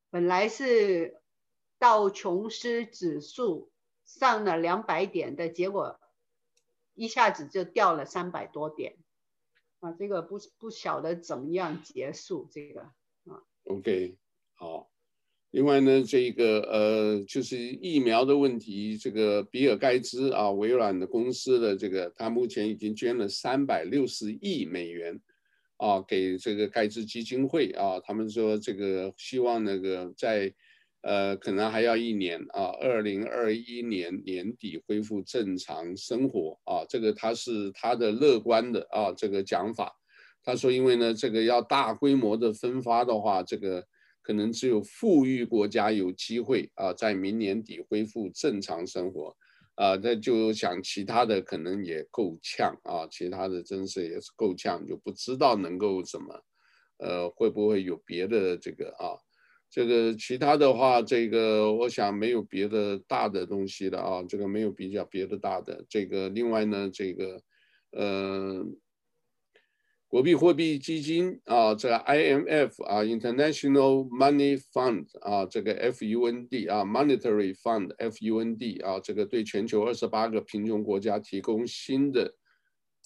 [0.09, 1.21] 本来是
[1.83, 3.69] 道琼斯指数
[4.05, 5.99] 上了两百点的结果，
[6.93, 8.95] 一下子就掉了三百多点
[9.81, 9.91] 啊。
[9.99, 12.83] 这个不不晓得怎么样结束这个
[13.25, 13.43] 啊。
[13.65, 14.15] OK，
[14.53, 14.89] 好。
[15.51, 25.19] 另外呢，这个呃，就是疫苗的问题，这个比尔盖茨啊，微软的公司的这个，他目前已经捐了三百六十亿美元，
[25.75, 30.55] 啊，给这个盖茨基金会啊，他们说这个希望那个在，
[31.03, 39.95] 呃，可能还要一年啊，二零二一年年底恢复正常生活啊，这个他是他的乐观的啊这个讲法，
[40.43, 43.85] 他说因为呢，这个要大规模的分发的话，这个。
[44.25, 49.35] 可能只有富裕国家有机会啊，在明年底恢复正常生活，
[49.75, 56.41] 啊，那就想其他的可能也够呛啊，其他的真是也是够呛，就不知道能够怎么，
[56.99, 59.19] 呃，会不会有别的这个啊，
[59.73, 67.41] 这个其他的话，这个我想没有别的大的东西了啊，这个没有比较别的大的，这个另外呢，这个，
[67.93, 68.63] 呃。
[70.07, 82.35] 国际货币基金啊，这个 IMF 啊，International Money Fund 啊，这个 FUND 啊，Monetary Fund FUND 啊，这个对全球二十八个贫穷国家提供新的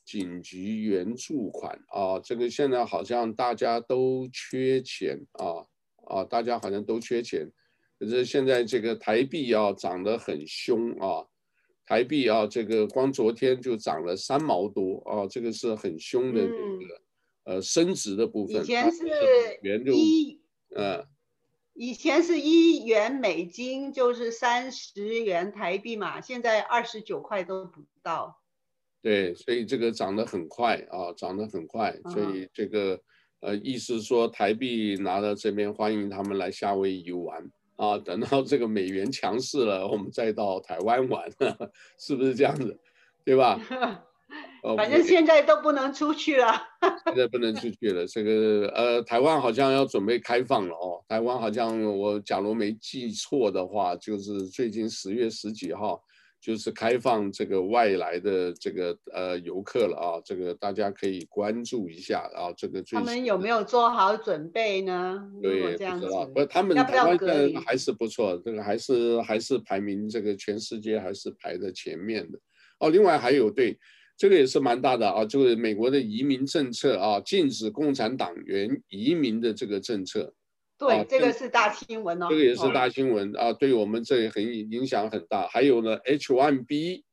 [0.03, 5.63] 紧急援助款啊，这个现在好像大家都缺钱啊
[6.09, 7.51] 啊，大家好像都缺钱，
[7.99, 11.25] 可是现在这个台币啊涨得很凶啊，
[11.85, 16.53] 台币啊这个光昨天就涨了三毛多啊，这个是很凶的这个。
[16.53, 16.79] 嗯
[17.47, 19.07] 呃，升值的部分，以前是
[19.93, 20.41] 一，
[20.75, 21.07] 嗯，
[21.75, 28.41] 以前是一元美金就是三十元台币嘛，现在二十九块都不到。
[29.01, 32.99] 对，所以这个涨得很快啊，涨得很快，所以这个
[33.41, 41.29] 呃，意思说台币拿到这边，欢迎他们来夏威夷玩啊，等到这个美元强势了，我们再到台湾玩，
[41.99, 42.79] 是不是这样子？
[43.23, 43.59] 对吧？
[44.75, 46.51] 反正现在都不能出去了，
[47.07, 48.05] 现在不能出去了。
[48.05, 51.01] 这个呃，台湾好像要准备开放了哦。
[51.07, 56.03] 台湾好像我假如没记错的话，就是最近十月十几号，
[56.39, 60.21] 就是开放这个外来的这个呃游客了啊。
[60.23, 62.53] 这个大家可以关注一下啊。
[62.55, 65.21] 这个他们有没有做好准备呢？
[65.41, 72.39] 对，这样子，不，他们台湾的还是不错，这个还是还是排名这个全世界还是排在前面的
[72.79, 72.89] 哦。
[72.89, 73.77] 另外还有对。
[74.19, 80.33] 这个也是蛮大的啊，就是美国的移民政策啊，禁止共产党员移民的这个政策。
[80.77, 82.27] 对，啊、这个是大新闻哦。
[82.29, 85.47] 这个也是大新闻啊，对我们这里很影响很大。
[85.47, 87.03] 还有呢，H1B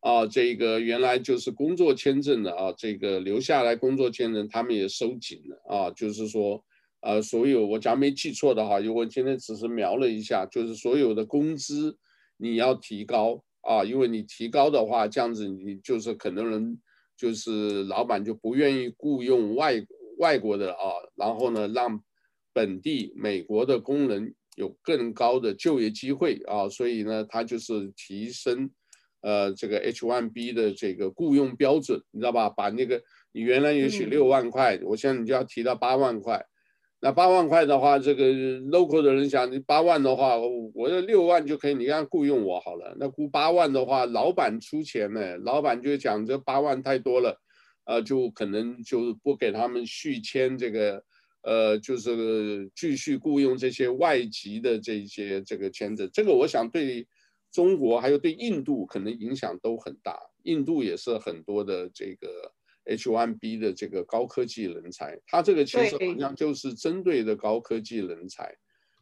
[0.00, 6.64] 啊，这个原来就是工作签证的啊，这个留下来工作签证，他们也收紧了啊，就是说，
[7.00, 11.96] 呃，所有我假如没记错的话，因为我今天只是瞄了一下，就是所有的工资
[12.36, 13.42] 你要提高。
[13.66, 16.78] 啊，因为你提高的话，这样子你就是可能人
[17.16, 19.82] 就是老板就不愿意雇佣外
[20.18, 21.98] 外国的啊，然后呢，让
[22.54, 28.70] 本地美国的工人有更高的就业机会啊，所以呢，他就是提升
[29.20, 32.48] 呃这个 H1B 的这个雇佣标准，你知道吧？
[32.48, 33.02] 把那个
[33.32, 36.42] 你原来也许六万块，我现在你就要提到八万块。
[37.00, 38.32] 那八万块的话，这个
[38.70, 42.96] local 的人想，你八万的话，我这六万就可以，你让雇佣我好了。
[42.98, 47.38] 那雇八万的话，老板出钱呢，老板就讲这八万太多了，
[47.84, 51.04] 呃，就可能就不给他们续签这个，
[51.44, 56.10] 呃，就是继续雇佣这些外籍的这些这个签证。
[56.12, 57.06] 这个我想对
[57.52, 62.52] 中国还有对印度可能影响都很大，印度也是很多的这个。
[62.86, 68.54] H1B 的这个高科技人才，他这个其实好像就是针对的高科技人才，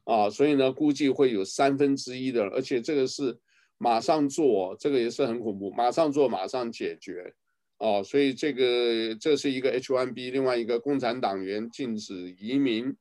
[0.05, 3.37] 啊，所以呢，估计会有三分之一的，而且这个是
[3.79, 7.35] 马上做，这个也是很恐怖，马上做马上解决，
[7.83, 12.95] 啊，所以这个这是一个 H1B，另外一个共产党员禁止移民，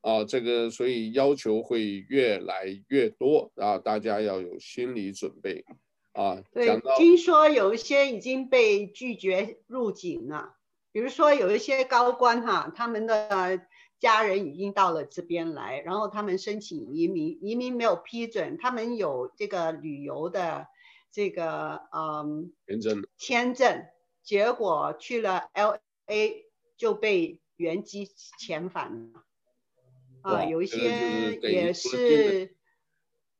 [0.00, 5.64] 啊，这个所以要求会越来越多，啊，大家要有心理准备。
[6.12, 10.54] 啊，对，听说有一些已经被拒绝入境了。
[10.92, 13.60] 比如说有一些高官哈，他们的
[14.00, 20.66] 家人已经到了这边来，然后他们申请移民，移民没有批准，他们有这个旅游的
[21.12, 23.84] 这个嗯签证签证，
[24.28, 26.44] 结果去了 LA
[26.76, 28.04] 就被原机
[28.38, 29.24] 遣返了。
[30.20, 32.54] 啊，有一些也是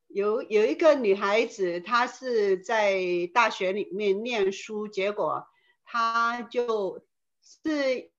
[0.07, 3.03] 有有一个女孩子，她是在
[3.34, 5.47] 大学里面念书，结果
[5.84, 7.05] 她就
[7.43, 8.11] 是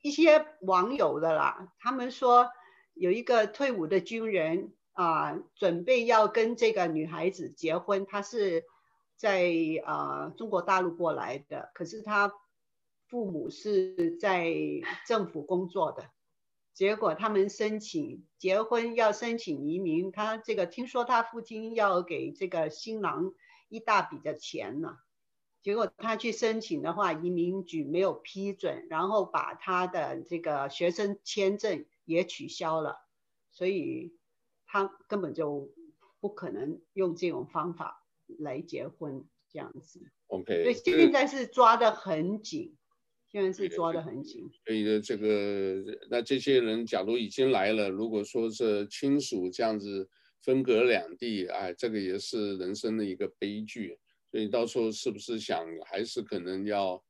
[0.00, 2.48] 一些网友的啦，他们说
[2.94, 8.64] 有一个退伍的军人啊，准备要跟这个女孩子结婚，他是
[9.16, 9.52] 在
[9.84, 12.32] 啊中国大陆过来的，可是他
[13.06, 14.52] 父母是在
[15.06, 16.10] 政府工作的。
[16.72, 23.32] 结果他们申请结婚要申请移民，他这个听说他父亲要给这个新郎
[23.68, 24.98] 一大笔的钱呢。
[25.62, 32.98] 结果他去申请的话，移民局没有批准，然后把他的这个学生签证也取消了，
[33.50, 34.14] 所以
[34.66, 35.70] 他根本就
[36.20, 38.03] 不可能用这种方法
[38.38, 40.00] 来结婚这样子。
[40.28, 42.76] OK，所以现在是抓得很紧。
[43.26, 50.08] 现在是抓得很紧，所以呢，这个那这些人假如已经来了，如果说是亲属这样子
[50.40, 53.98] 分隔两地，哎，这个也是人生的一个悲剧。
[54.30, 57.04] 所以到时候是不是想还是可能要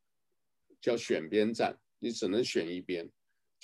[0.81, 1.79] 叫选边站？
[1.99, 3.07] 你只能选一边。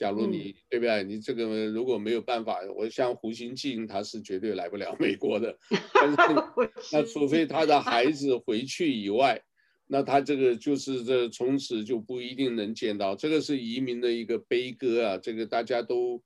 [0.01, 1.05] 假如你、嗯、对不对？
[1.05, 5.55] 你这个如果没有办法，我像胡锡进他是绝对来不了美国的。
[5.93, 6.17] 但是
[6.91, 9.39] 那除非他的 孩子回去以外。
[9.93, 16.23] 那他这个就是这从此就不一定能见到，这个是移民的一个悲歌啊，这个大家都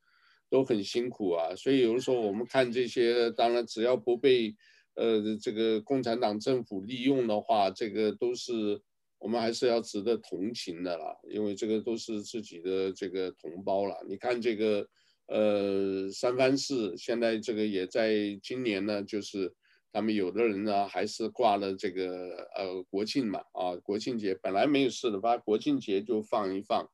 [0.49, 4.55] 都很辛苦啊，所以有的时候我们看这些，当然只要不被
[4.97, 8.81] 呃这个共产党政府利用的话，这个都是
[9.25, 13.97] 我们还是要值得同情的啦，因为这个都是自己的这个同胞啦。
[14.07, 14.87] 你看这个
[15.29, 19.51] 呃三藩市现在这个也在今年呢，就是。
[19.97, 26.85] 他们有的人呢，还是挂了这个呃国庆嘛啊，国庆节本来没有事的，把国庆节就放一放，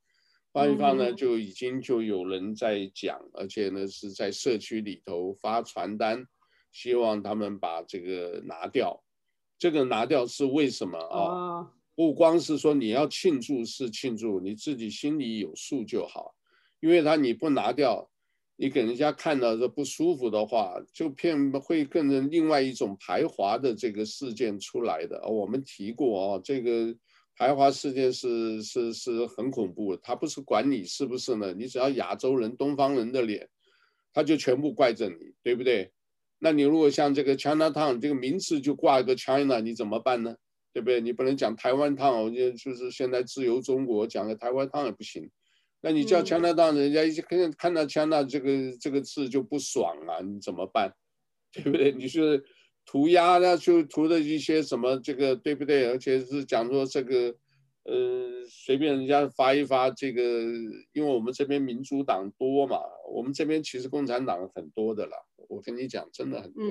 [0.52, 6.26] 放一放呢，就已经就有人在讲，而且呢是在社区里头发传单，
[6.72, 9.02] 希望他们把这个拿掉。
[9.58, 11.72] 这个拿掉是为什么啊？
[12.00, 16.34] 不光是说你要庆祝是庆祝，你自己心里有数就好，
[16.80, 18.10] 因为他你不拿掉。
[18.56, 25.28] 你给人家看到这不舒服的话，就偏会跟着另外一种排华的这个事件出来的。
[25.28, 26.96] 我们提过啊，这个
[27.36, 30.00] 排华事件是是是很恐怖的。
[30.02, 31.52] 他不是管你是不是呢？
[31.52, 33.46] 你只要亚洲人、东方人的脸，
[34.14, 35.92] 他就全部怪着你，对不对？
[36.38, 40.34] 那你如果像这个 Chinatown 这个名字就挂一个 China，你怎么办呢？
[40.72, 41.00] 对不对？
[41.00, 45.30] 你不能讲台湾 town，就就是现在自由中国讲个台湾 town 也不行。
[45.82, 50.92] 那你叫加拿大人家一看看到加拿大这个这个字就不爽啊，你怎么办？
[51.52, 51.90] 对不对？
[51.92, 52.44] 你是
[52.84, 55.86] 涂鸦那就涂的一些什么这个对不对？
[55.88, 57.34] 而且是讲说这个，
[57.84, 60.22] 呃，随便人家发一发这个，
[60.92, 62.78] 因为我们这边民主党多嘛，
[63.10, 65.12] 我们这边其实共产党很多的了。
[65.48, 66.64] 我跟你讲，真的很多，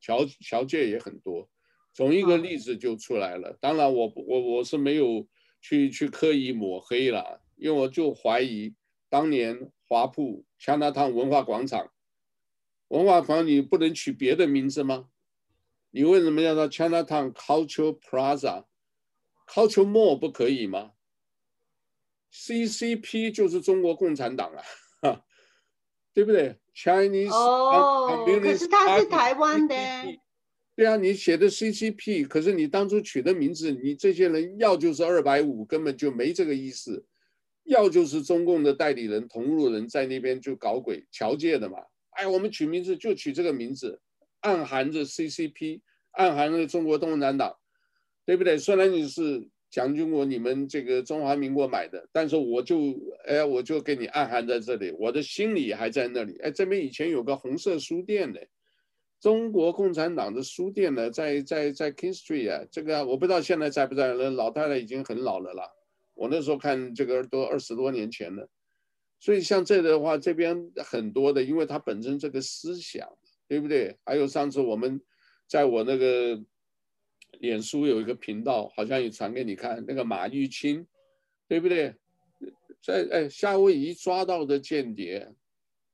[0.00, 1.48] 侨侨界也很多。
[1.92, 3.56] 从一个例子就出来了。
[3.60, 5.26] 当然我，我我我是没有
[5.60, 7.42] 去去刻意抹黑了。
[7.56, 8.74] 因为我就怀疑，
[9.08, 11.92] 当年华埠、Chinatown 文化广场，
[12.88, 15.08] 文化广场你不能取别的名字吗？
[15.90, 18.64] 你为什么要叫 Chinatown Cultural Plaza、
[19.46, 20.92] Cultural Mall 不可以吗
[22.32, 24.64] ？CCP 就是中国共产党啊，
[26.14, 29.74] 对不对？Chinese 哦，可是他是台湾的。
[30.74, 37.04] 对啊，你写的 CCP，可是你当初取的名字，你这些人要就是二百五，根本就没这个意思。
[37.64, 41.78] 要就是中共的代理人、同路人在那边就搞鬼、侨界的嘛。
[42.12, 44.00] 哎，我们取名字就取这个名字，
[44.40, 45.80] 暗含着 CCP，
[46.12, 47.54] 暗含着中国共产党，
[48.26, 48.58] 对不对？
[48.58, 56.36] 虽然你是蒋经国，你们这个中华民国买的，但是我就哎，我就给你暗含在这里，我的心里还在那里。
[56.38, 58.44] 哎，这边以前有个红色书店的，
[59.22, 65.70] 中国共产党的书店呢，在在在 King Street 啊，这个我不知道现在在不在，那老太太已经很老了啦。
[66.14, 68.48] 我那时候看这个都二十多年前了，
[69.20, 73.08] 所以像这的话，这边很多的，因为它本身这个思想，
[73.46, 73.96] 对不对？
[74.04, 75.00] 还有上次我们
[75.46, 76.42] 在我那个
[77.38, 80.84] 脸书有一个频道，好像也传给你看，那个马玉清，
[81.46, 81.94] 对不对？
[82.82, 85.32] 在哎夏威夷抓到的间谍，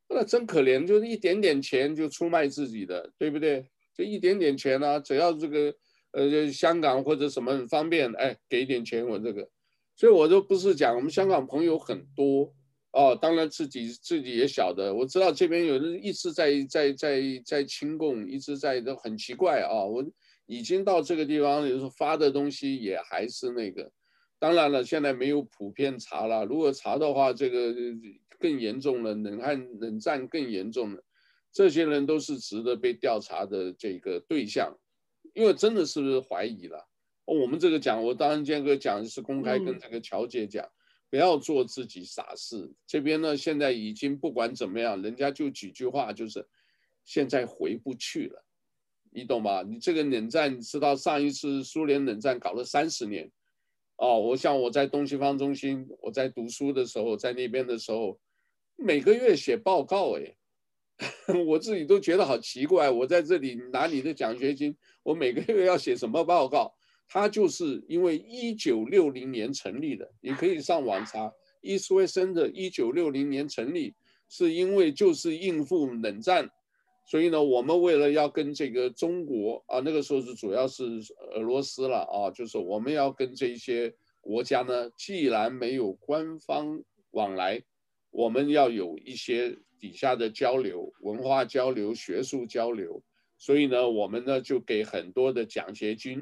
[0.09, 3.66] 那真可怜，就是一点点钱就出卖自己的，对不对？
[3.94, 5.74] 就一点点钱啊，只要这个
[6.12, 9.48] 呃香港或者什么很方便，哎，给点钱我这个。
[9.96, 12.54] 所以我都不是讲我们香港朋友很多
[12.92, 20.04] 哦，当然自己自己也晓得，我知道这边有人一直在在在在亲共，一直在都很奇怪啊，我
[20.46, 23.90] 已经到这个地方，有时候发的东西也还是那个。
[24.38, 26.44] 当然了，现在没有普遍查了。
[26.46, 27.74] 如果查的话，这个
[28.39, 31.05] 更严重了，冷战冷战更严重了。
[31.51, 34.76] 这些人都是值得被调查的这个对象，
[35.34, 36.89] 因为真的是不是怀疑了。
[37.24, 40.72] 我们这个讲，我当然建哥讲是公开跟这个乔姐讲，嗯、
[41.11, 42.70] 不要做自己傻事。
[42.86, 46.47] 这边呢，现在已经不管怎么样，人家就几句话，就是
[47.05, 48.45] 现在回不去了，
[49.11, 49.62] 你懂吗？
[49.62, 53.30] 你这个冷战，知道上一次苏联冷战搞了三十年。
[53.97, 58.18] 哦，我想我在东西方中心，我在读书的时候，在那边的时候，
[58.80, 60.36] 每个月写报告，哎，
[61.46, 62.88] 我自己都觉得好奇怪。
[62.88, 66.72] 我在这里拿你的奖学金，我每个月要写什么报告？
[67.08, 73.94] 他就是因为一九六零年成立的，你可以上网查，East West Center 一九六零年成立，
[74.28, 76.48] 是因为就是应付冷战，
[77.10, 80.84] 所以呢，我们为了要跟这个中国啊，那个时候是主要是
[81.34, 86.80] 俄罗斯了啊，就是我们要跟这些国家呢，既然没有官方
[87.12, 87.60] 往来，
[88.18, 93.00] 我们要有一些底下的交流、文化交流、学术交流，
[93.36, 96.20] 所以呢，我们呢就给很多的奖学金，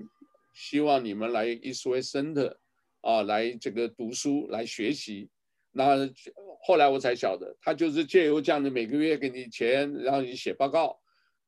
[0.53, 2.55] 希望你们来 East West Center
[3.01, 5.30] 啊，来这个读书来学习，
[5.72, 6.11] 那。
[6.66, 10.99] 后来我才晓得，他就是借由这样的每个月给你钱，让你写报告，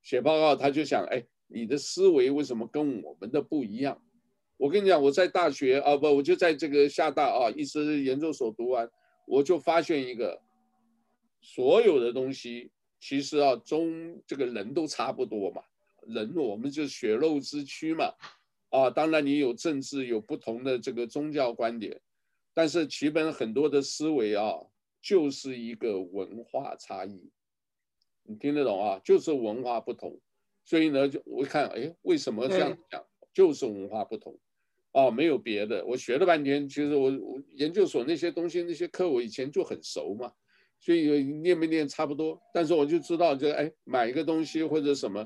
[0.00, 4.00] 写报告他就想，哎，你的思维为什么跟我们的不一样？
[4.56, 8.88] 我跟你讲，我在大学啊，不，我就在这个厦大啊，一直研究所读完，
[9.28, 10.40] 我就发现一个，
[11.40, 15.62] 所有的东西其实啊，中这个人都差不多嘛，
[16.06, 18.12] 人我们就血肉之躯嘛，
[18.70, 22.00] 啊，当然你有政治有不同的这个宗教观点，
[22.52, 24.58] 但是基本很多的思维啊。
[25.00, 27.30] 就是一个文化差异，
[28.24, 29.00] 你听得懂啊？
[29.04, 30.20] 就是文化不同，
[30.64, 33.02] 所以呢，就我一看，哎，为什么这样讲？
[33.32, 34.36] 就是文化不同，
[34.98, 35.84] 哦，没有别的。
[35.86, 40.32] 我学了半天，其实我我研究所那些东西那些课我以前就很熟嘛，
[40.80, 42.36] 所以念没念差不多。
[42.52, 45.24] 但是我就知道，就哎，买一个东西或者什么，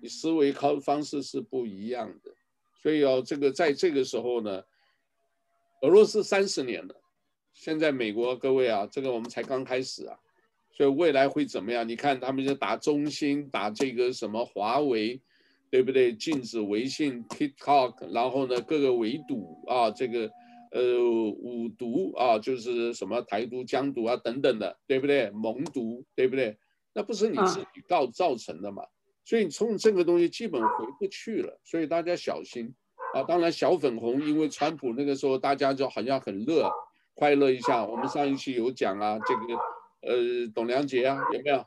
[0.00, 2.30] 你思维考方式是不一样的。
[2.80, 4.62] 所以哦，这个在这个时候呢，
[5.82, 6.94] 俄罗斯三十年了。
[7.52, 10.16] 现在美国各位啊，这个我们才刚开始啊，
[10.70, 11.88] 所以未来会怎么样？
[11.88, 15.20] 你看他们就打中兴，打这个什么华为，
[15.70, 16.14] 对不对？
[16.14, 20.30] 禁止微信、TikTok，然后呢，各个围堵啊，这个
[20.72, 25.30] 呃五毒啊，就是什么台独、疆独啊等等的，对不对？
[25.30, 26.58] 蒙毒，对不对？
[26.94, 28.82] 那不是你自己造造成的嘛？
[29.24, 32.74] 所以从这个东西基本回不去了，所以大家小心
[33.14, 33.22] 啊！
[33.24, 36.70] 当然小粉红，因为川普那个时候大家就好像很热。
[37.14, 39.54] 快乐一下，我们上一期有讲啊，这个
[40.12, 41.64] 呃董良杰啊，有没有？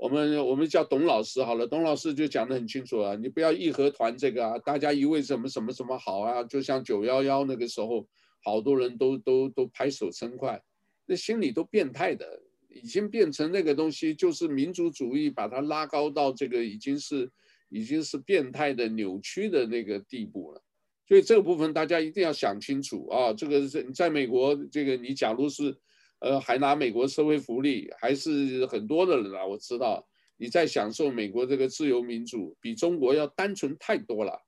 [0.00, 8.08] 我们我们叫董老师好了，董老师就讲得很清楚啊，你不要义和团这个啊，大家一为什么什么什么好啊，就像九幺幺那个时候，
[8.42, 10.58] 好多人都都都拍手称快，
[11.04, 12.26] 那心里都变态的，
[12.70, 17.30] 已经变成那个东西，就是民族主义把它拉高到这个已经是
[17.68, 20.62] 已经是变态的扭曲的那个地步了。
[21.06, 23.34] 所以这个部分大家一定要想清楚啊！
[23.34, 25.76] 这个是在美国，这个你假如是，
[26.20, 29.44] 呃，还拿美国社会福利，还是很多的人啊。
[29.44, 30.06] 我知道
[30.36, 34.40] 你在享受美国这个自由民主，比中国要单纯太多了，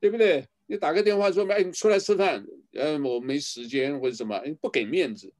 [0.00, 0.46] 对不对？
[0.66, 5.32] 你打个电话说，哎，你出来吃饭，呃，我没时间或者什么，不给面子，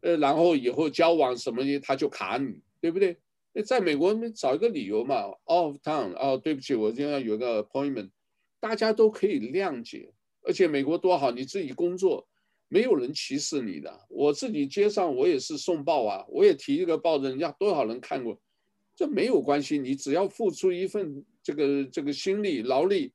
[0.00, 3.16] 呃，然后以后交往什么的他就卡你，对不对？
[3.52, 8.10] 那在美国你找一个理由嘛，off town，哦，对不起，我今天有个 appointment。
[8.58, 10.12] 大家都可以谅解，
[10.42, 12.26] 而且美国多好，你自己工作，
[12.68, 14.06] 没有人歧视你的。
[14.08, 18.40] 我自己街上我也是送报啊，我也提一个报，人家多少人看过，
[18.94, 23.12] 这没有关系，你只要付出一份这个这个心力劳力，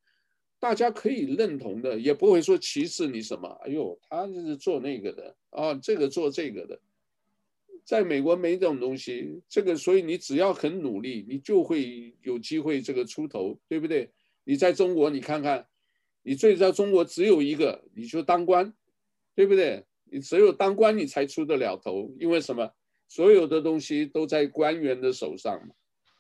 [0.60, 3.48] 大家可以认同的，也不会说歧视你什么。
[3.64, 6.80] 哎呦，他就是做那个的啊，这个做这个的，
[7.84, 14.10] 在美国没这种东西，这个所以你只要很努力，你就会有机会这个出头，对不对？
[14.44, 15.68] 你在中国，你看看，
[16.24, 18.74] 你最在中国只有一个，你就当官，
[19.36, 19.84] 对不对？
[20.06, 22.14] 你只有当官，你才出得了头。
[22.20, 22.70] 因为什么？
[23.08, 25.74] 所有的东西都在官员的手上嘛，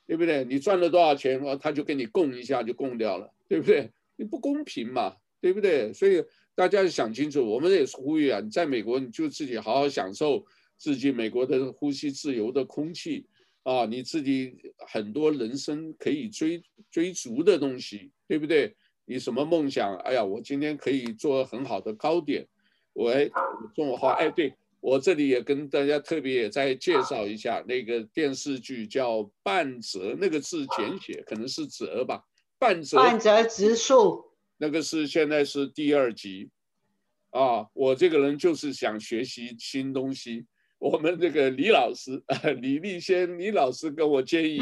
[0.05, 0.43] 对不对？
[0.43, 3.89] 你赚了多少钱，哦他就给你供一下就供掉了，对不对？
[4.17, 5.93] 你不公平嘛，对不对？
[5.93, 6.21] 所以
[6.53, 10.45] 大家想清楚，我们也是呼吁啊，你在美国你就自己好好享受
[10.77, 13.25] 自己美国的呼吸自由的空气。
[13.63, 14.57] 啊，你自己
[14.87, 18.75] 很多人生可以追追逐的东西，对不对？
[19.05, 19.95] 你什么梦想？
[19.99, 22.45] 哎呀，我今天可以做很好的糕点，
[22.93, 23.31] 喂，
[23.75, 32.23] 中午好，哎，对我这里也跟大家特别也再介绍一下那个电视剧叫《半泽》，那个字简写可能是泽吧，
[32.59, 32.97] 半泽。
[32.97, 34.25] 半泽直树。
[34.57, 36.49] 那个是现在是第二集，
[37.31, 40.45] 啊，我这个人就是想学习新东西。
[40.77, 42.21] 我们这个李老师，
[42.59, 44.59] 李立先李老师跟我建议。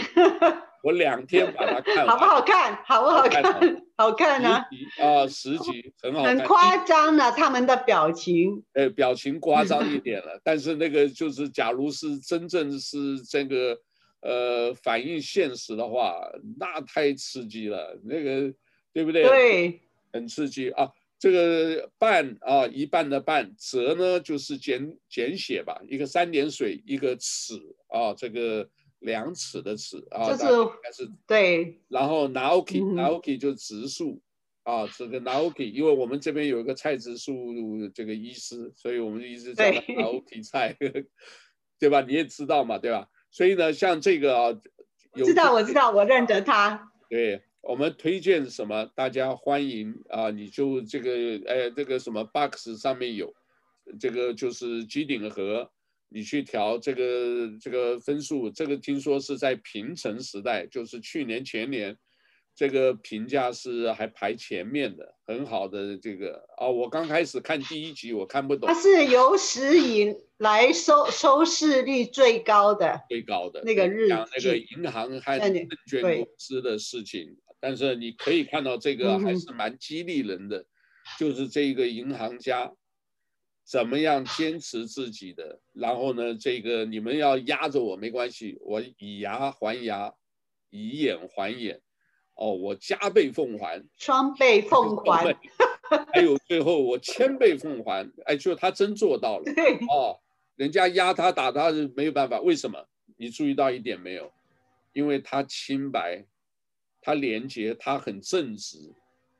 [0.82, 2.76] 我两天把它看完， 好不好看？
[2.86, 3.44] 好不好看？
[3.98, 4.66] 好看啊！
[5.00, 10.40] 啊，十集很好看，很夸张的他们的表情，呃，表情夸张一点了。
[10.44, 13.78] 但是那个就是，假如是真正是这个
[14.22, 16.16] 呃反映现实的话，
[16.58, 18.54] 那太刺激了，那个
[18.94, 19.24] 对不对？
[19.24, 19.82] 对，
[20.14, 20.90] 很刺激啊！
[21.20, 27.56] 这个半啊，一半的半，泽呢就是简简写吧，一个三点水，一个尺
[27.90, 28.66] 啊，这个。
[29.00, 30.45] 两尺的尺啊，就是
[30.84, 31.82] 还是对。
[31.88, 34.22] 然后 Naoki Naoki 就是植树
[34.64, 37.34] 啊，这个 Naoki，因为我们这边有一个菜植树
[37.93, 40.76] 这个医师，所以我们一直叫 Naoki 菜，
[41.80, 42.02] 对吧？
[42.02, 43.08] 你也知道嘛，对吧？
[43.32, 44.60] 所以呢，像这个啊，
[45.16, 46.91] 有知道我知道，我认得他。
[47.10, 51.12] 对，我们推荐什么，大家欢迎啊，你就这个
[51.47, 53.34] 哎，这个什么 box 上面有，
[54.00, 55.72] 这个就是机顶盒。
[56.12, 61.95] 你去调这个这个分数，这个听说是在平成时代，就是去年前年，
[62.55, 66.68] 这个评价是还排前面的，很好的这个啊。
[66.68, 68.68] 我刚开始看第一集，我看不懂。
[68.68, 80.66] 它是有史以来收收视率最高的，最高的那个日讲那个银行和证券公司的事情，但是你可以看到这个还是蛮激励人的，嗯、
[81.20, 82.74] 就是这个银行家。
[83.70, 85.59] 怎么样坚持自己的？
[85.74, 90.11] 然后呢，这个你们要压着我没关系，我以牙还牙，
[90.72, 91.80] 以眼还眼，
[92.34, 95.38] 哦，我加倍奉还，双倍奉还，
[96.11, 98.09] 还有最后我千倍奉还。
[98.26, 99.43] 哎，就他真做到了。
[99.93, 100.20] 哦，
[100.55, 102.84] 人家压他打他是没有办法，为什么？
[103.17, 104.32] 你注意到一点没有？
[104.93, 106.26] 因为他清白，
[107.01, 108.78] 他廉洁，他很正直，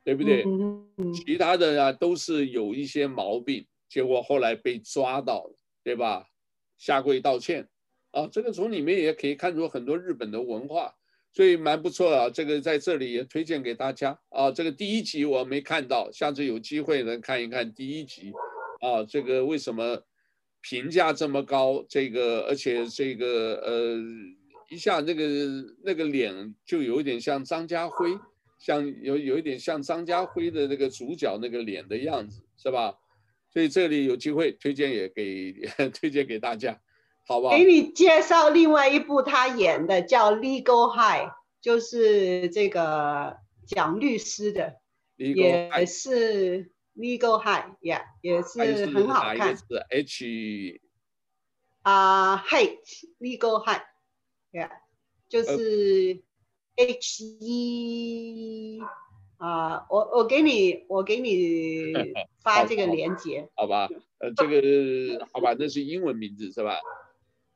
[0.04, 0.44] 对不对？
[1.12, 3.66] 其他的啊都是有一些毛病。
[3.90, 6.24] 结果后来被抓到了，对吧？
[6.78, 7.68] 下跪道歉，
[8.12, 10.94] 啊，这个从里面也可以看出很多日本的文化，
[11.32, 12.30] 所以蛮不错啊。
[12.30, 14.50] 这个在这里也推荐给大家啊。
[14.50, 18.32] 这个第一集我没看到，下次有机会能看一看第一集，
[18.80, 20.00] 啊，这个为什么
[20.62, 21.84] 评价这么高？
[21.88, 23.98] 这个而且这个呃，
[24.70, 25.24] 一下那个
[25.84, 28.16] 那个脸就有点像张家辉，
[28.58, 32.94] 像有有一点像张家辉的那个主角那个脸的样子，是吧？
[33.52, 35.52] 所以这里有机会推荐也给
[35.92, 36.80] 推荐给大家，
[37.26, 37.56] 好不好？
[37.56, 41.28] 给你介绍另外一部他演的叫《Legal High》，
[41.60, 44.76] 就是这个讲律师的
[45.18, 46.64] ，Legal 也是
[46.96, 49.56] 《Legal High》，Yeah，也是很好看。
[49.56, 50.80] 是 H
[51.82, 52.78] 啊、uh,，Height
[53.18, 54.70] Legal High，Yeah，
[55.28, 56.22] 就是
[56.76, 58.80] H E。
[59.40, 61.94] 啊、uh,，我我给你，我给你
[62.44, 63.88] 发这个链接，好吧？
[64.20, 66.78] 呃，这个好吧，那是英文名字是吧？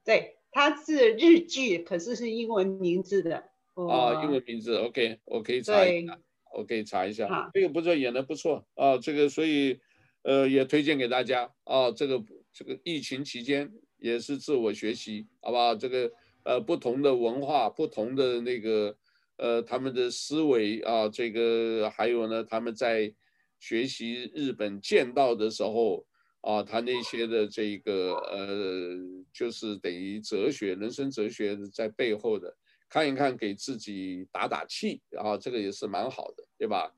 [0.03, 3.45] 对，它是日剧，可是是英文名字的。
[3.75, 6.19] 哦、啊，英文名字，OK，我可以查一下，
[6.57, 7.51] 我可以查一下。
[7.53, 9.79] 这个不错，演的不错啊，这个所以
[10.23, 15.75] 呃也推荐给大家啊，这个这个疫情期间也是自我学习，好不好？
[15.75, 16.11] 这个
[16.45, 18.97] 呃不同的文化，不同的那个。
[19.37, 23.13] 呃，他们的思维啊，这个还有呢，他们在
[23.59, 26.05] 学习日本剑道的时候
[26.41, 28.97] 啊，他那些的这个呃，
[29.33, 32.55] 就是等于哲学、人生哲学在背后的，
[32.89, 36.93] 看一看，给自己打打气啊，这个也是蛮好的，对吧？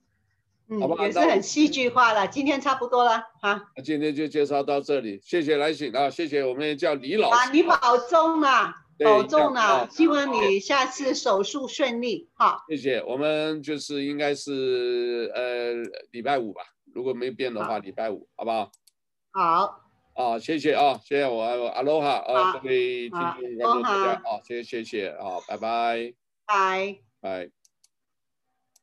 [0.68, 2.26] 嗯，好吧，也是很戏剧化了。
[2.26, 7.76] 今天差不多了啊，今天就介绍到这里，谢谢来信啊，谢谢我们叫李老师啊，你保
[8.11, 8.86] 重啊。
[9.05, 12.28] 保重了，希望你下次手术顺利。
[12.34, 13.03] 好，谢谢。
[13.03, 15.74] 我们就是应该是呃
[16.12, 16.62] 礼拜五吧，
[16.94, 18.70] 如果没变的话，礼拜五，好不好？
[19.32, 19.80] 好。
[20.14, 26.14] 啊，谢谢啊，谢谢我阿罗哈啊，各位听众观众大家，啊，谢谢谢谢啊，拜拜。
[26.47, 26.97] 拜。
[27.20, 27.51] 拜。